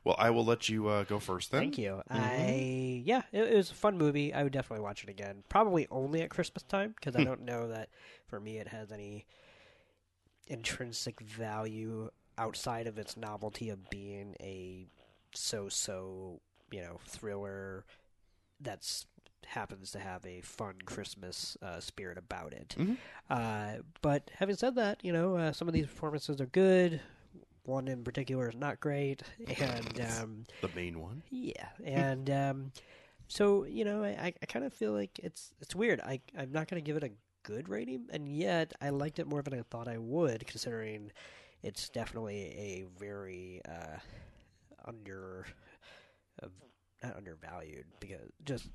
[0.05, 1.59] Well, I will let you uh, go first then.
[1.61, 2.01] Thank you.
[2.09, 4.34] I yeah, it, it was a fun movie.
[4.34, 5.43] I would definitely watch it again.
[5.49, 7.89] Probably only at Christmas time because I don't know that
[8.26, 9.26] for me it has any
[10.47, 14.88] intrinsic value outside of its novelty of being a
[15.34, 16.39] so-so,
[16.72, 17.86] you know, thriller
[18.61, 19.05] that's
[19.45, 22.75] happens to have a fun Christmas uh, spirit about it.
[22.77, 22.97] Mhm.
[23.29, 27.01] Uh, but having said that, you know, uh, some of these performances are good.
[27.63, 29.21] One in particular is not great,
[29.59, 31.21] and um, The main one.
[31.29, 32.71] yeah, and um,
[33.27, 35.99] so you know, I, I kind of feel like it's it's weird.
[36.01, 37.11] I I'm not going to give it a
[37.43, 41.11] good rating, and yet I liked it more than I thought I would, considering
[41.61, 43.97] it's definitely a very uh,
[44.85, 45.45] under,
[46.41, 46.47] uh,
[47.03, 48.69] not undervalued because just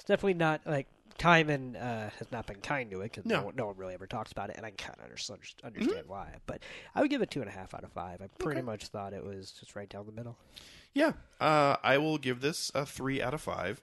[0.00, 0.86] it's definitely not like
[1.18, 3.42] Timon uh, has not been kind to it because No.
[3.42, 3.50] no.
[3.54, 6.36] no one really ever talks about it, and I kind of understand, understand why.
[6.46, 6.62] But
[6.94, 8.22] I would give it two and a half out of five.
[8.22, 8.66] I pretty Okay.
[8.66, 10.38] much thought it was just right down the middle.
[10.94, 13.82] Yeah, uh, I will give this a three out of five,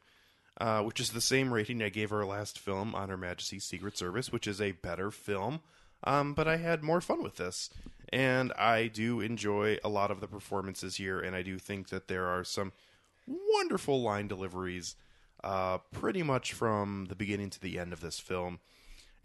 [0.60, 3.96] uh, which is the same rating I gave our last film, On Her Majesty's Secret
[3.98, 5.62] Service, which is a better film.
[6.04, 7.70] Um, but I had more fun with this,
[8.12, 12.08] and I do enjoy a lot of the performances here, and I do think that
[12.08, 12.72] there are some
[13.28, 14.96] wonderful line deliveries,
[15.44, 18.60] uh, pretty much from the beginning to the end of this film.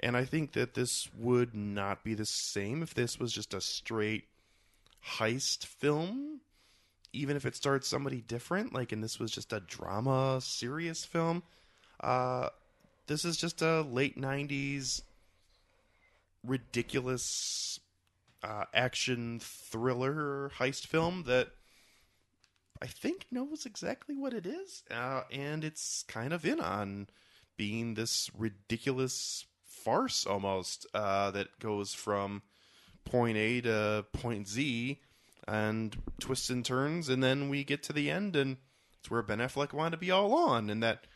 [0.01, 3.61] And I think that this would not be the same if this was just a
[3.61, 4.25] straight
[5.19, 6.41] heist film
[7.13, 11.43] even if it starred somebody different, like and this was just a drama, serious film,
[12.01, 12.49] uh,
[13.07, 15.03] this is just a late '90s
[16.45, 17.81] ridiculous
[18.43, 21.49] uh, action thriller heist film that
[22.83, 27.07] I think knows exactly what it is, uh, and it's kind of in on
[27.57, 32.43] being this ridiculous farce almost uh, that goes from
[33.05, 35.01] point A to point Z
[35.47, 38.57] and twists and turns, and then we get to the end, and
[38.99, 41.07] it's where Ben Affleck wanted to be all on, and that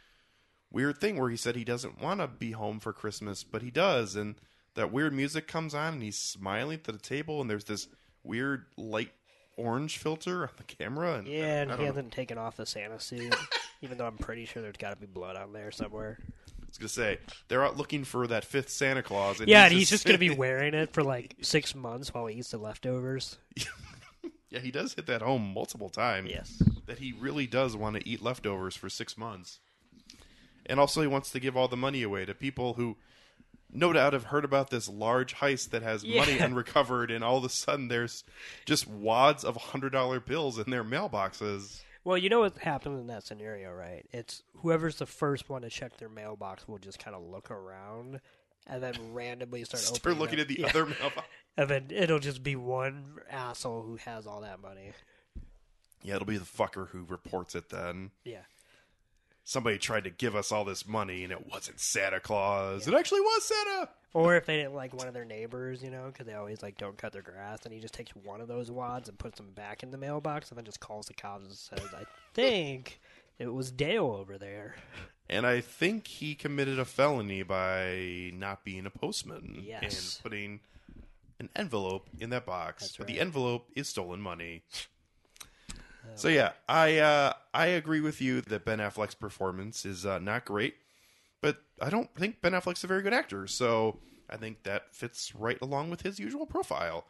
[0.70, 3.72] weird thing where he said he doesn't want to be home for Christmas, but he
[3.72, 4.36] does, and
[4.74, 7.88] that weird music comes on, and he's smiling at the table, and there's this
[8.22, 9.10] weird light
[9.56, 13.34] orange filter on the camera, and Yeah, and he hasn't taken off the Santa suit,
[13.82, 16.18] even though I'm pretty sure there's got to be blood on there somewhere.
[16.20, 19.70] I was gonna say they're out looking for that fifth Santa Claus, and yeah, he's
[19.70, 22.50] and he's just going to be wearing it for like six months while he eats
[22.50, 23.38] the leftovers.
[24.50, 26.30] yeah, he does hit that home multiple times.
[26.30, 26.62] Yes.
[26.86, 29.60] that he really does want to eat leftovers for six months.
[30.66, 32.96] And also, he wants to give all the money away to people who
[33.72, 37.44] no doubt have heard about this large heist that has money unrecovered, and all of
[37.44, 38.24] a sudden there's
[38.64, 41.82] just wads of $100 bills in their mailboxes.
[42.04, 44.06] Well, you know what happens in that scenario, right?
[44.12, 48.20] It's whoever's the first one to check their mailbox will just kind of look around
[48.68, 50.66] and then randomly start, Start opening looking up- at the yeah.
[50.68, 51.26] other mailbox.
[51.56, 54.92] and then it'll just be one asshole who has all that money.
[56.02, 58.10] Yeah, it'll be the fucker who reports it then.
[58.24, 58.42] Yeah.
[59.48, 62.88] Somebody tried to give us all this money, and it wasn't Santa Claus.
[62.88, 63.88] It actually was Santa!
[64.12, 66.76] Or if they didn't like one of their neighbors, you know, because they always like
[66.78, 69.52] don't cut their grass, and he just takes one of those wads and puts them
[69.52, 72.98] back in the mailbox, and then just calls the cops and says, "I think
[73.38, 74.74] it was Dale over there."
[75.30, 80.16] And I think he committed a felony by not being a postman Yes.
[80.16, 80.60] and putting
[81.38, 82.82] an envelope in that box.
[82.82, 84.64] That's but the envelope is stolen money.
[86.14, 90.44] So yeah, I uh, I agree with you that Ben Affleck's performance is uh, not
[90.44, 90.76] great,
[91.42, 93.46] but I don't think Ben Affleck's a very good actor.
[93.46, 93.98] So
[94.30, 97.06] I think that fits right along with his usual profile.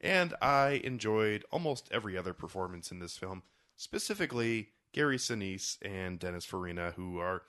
[0.00, 3.42] And I enjoyed almost every other performance in this film,
[3.76, 7.42] specifically Gary Sinise and Dennis Farina, who are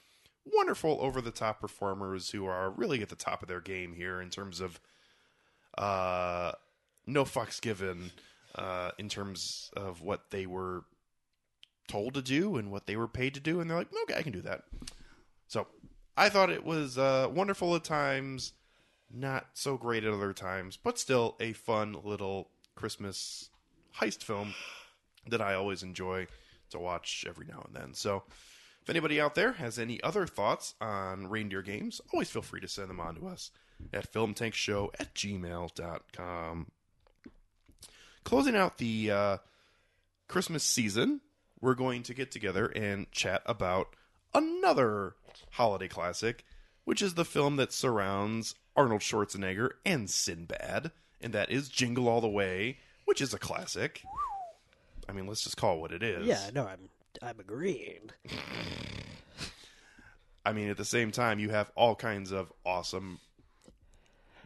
[0.46, 4.20] wonderful over the top performers who are really at the top of their game here
[4.20, 4.80] in terms of
[5.78, 6.52] uh,
[7.06, 8.12] no fucks given
[8.56, 10.84] uh, in terms of what they were
[11.88, 14.24] told to do and what they were paid to do, and they're like, okay, I
[14.24, 14.64] can do that.
[15.48, 15.68] So
[16.16, 18.54] I thought it was uh, wonderful at times,
[19.14, 23.50] not so great at other times, but still a fun little Christmas
[24.00, 24.54] heist film
[25.28, 26.28] that I always enjoy
[26.72, 27.94] to watch every now and then.
[27.94, 28.24] So
[28.82, 32.68] if anybody out there has any other thoughts on reindeer games, always feel free to
[32.68, 33.52] send them on to us
[33.94, 36.72] at filmtankshow at gmail.com.
[38.24, 39.38] Closing out the uh,
[40.28, 41.22] Christmas season,
[41.60, 43.96] we're going to get together and chat about
[44.34, 45.16] another
[45.52, 46.46] holiday classic,
[46.86, 52.22] which is the film that surrounds Arnold Schwarzenegger and Sinbad, and that is Jingle All
[52.22, 54.04] the Way, which is a classic.
[55.10, 56.26] I mean, let's just call it what it is.
[56.26, 56.90] Yeah, no, I'm
[57.22, 58.12] I'm agreeing.
[60.46, 63.20] I mean, at the same time, you have all kinds of awesome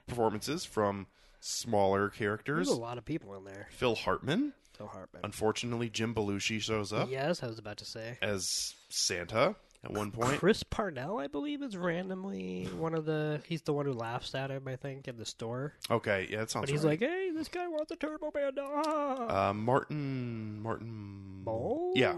[0.07, 1.07] performances from
[1.47, 2.67] smaller characters.
[2.67, 3.67] There's a lot of people in there.
[3.71, 4.53] Phil Hartman.
[4.77, 5.21] Phil Hartman.
[5.23, 8.17] Unfortunately, Jim Belushi shows up Yes, I was about to say.
[8.21, 10.39] as Santa at one point.
[10.39, 13.41] Chris Parnell, I believe, is randomly one of the.
[13.45, 15.73] He's the one who laughs at him, I think, in the store.
[15.89, 16.99] Okay, yeah, that sounds But he's right.
[16.99, 19.49] like, "Hey, this guy wants a Turbo Man." Ah.
[19.49, 21.43] uh, Martin Martin.
[21.47, 22.17] oh, Yeah,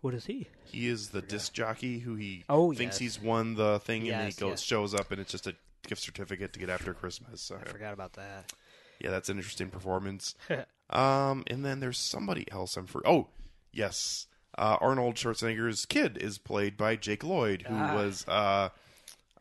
[0.00, 0.48] What is he?
[0.64, 3.16] he is the disc jockey who he Oh, thinks yes.
[3.16, 4.62] he's won the thing, and Yes, he goes yes.
[4.62, 5.54] shows up, and it's just a
[5.86, 7.42] gift certificate to get after Christmas.
[7.42, 8.52] So, I forgot about that.
[9.00, 10.34] Yeah, that's an interesting performance.
[10.90, 12.74] Um, and then there's somebody else.
[12.78, 13.06] I'm for.
[13.06, 13.28] Oh,
[13.74, 14.26] yes.
[14.56, 17.94] Uh, Arnold Schwarzenegger's kid is played by Jake Lloyd, who Ah.
[17.94, 18.70] was uh,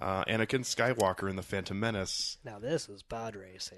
[0.01, 3.77] uh, Anakin Skywalker in the Phantom Menace, now this is pod racing.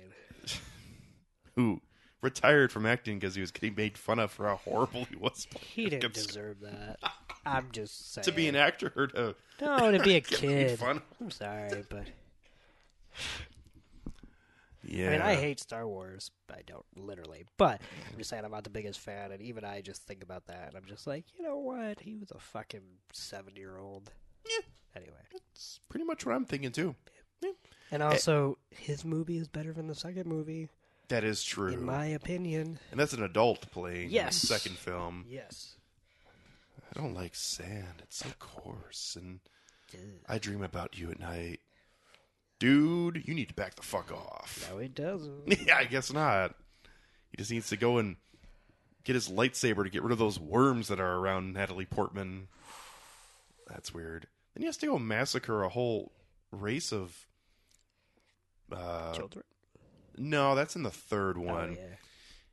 [1.56, 1.80] who
[2.24, 5.46] retired from acting because he was getting made fun of for how horrible he was.
[5.60, 6.98] He didn't Anakin deserve that.
[7.46, 8.24] I'm just saying.
[8.26, 10.82] to be an actor or to no, to be a kid.
[10.82, 12.08] I'm sorry, but
[14.92, 16.32] Yeah, I mean, I hate Star Wars.
[16.52, 17.80] I don't literally, but
[18.12, 20.70] I'm just saying I'm not the biggest fan, and even I just think about that,
[20.70, 22.00] and I'm just like, you know what?
[22.00, 22.82] He was a fucking
[23.14, 24.12] seven year old.
[24.50, 24.66] Yeah.
[24.96, 25.22] Anyway,
[25.54, 26.96] It's pretty much what I'm thinking too.
[27.92, 28.06] and eh.
[28.06, 30.70] also his movie is better than the second movie,
[31.10, 32.80] That is true, in my opinion.
[32.92, 34.42] and that's an adult playing Yes.
[34.42, 35.26] the second film.
[35.30, 35.76] Yes.
[36.96, 39.40] I don't like sand; it's so coarse, and
[40.28, 41.60] I dream about you at night.
[42.60, 44.68] Dude, you need to back the fuck off.
[44.70, 45.44] No, he doesn't.
[45.68, 46.56] yeah, I guess not.
[47.32, 48.18] He just needs to go and
[49.06, 52.48] get his lightsaber to get rid of those worms that are around Natalie Portman.
[53.70, 54.28] That's weird.
[54.54, 56.12] Then he has to go massacre a whole
[56.52, 57.28] race of.
[58.72, 59.44] Uh, Children.
[60.18, 61.78] no, that's in the third Oh, one.
[61.80, 61.96] yeah.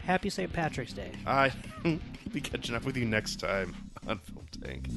[0.03, 0.51] Happy St.
[0.51, 1.13] Patrick's Day.
[1.25, 1.53] I
[1.85, 1.99] will
[2.33, 3.73] be catching up with you next time
[4.05, 4.89] on Film Tank.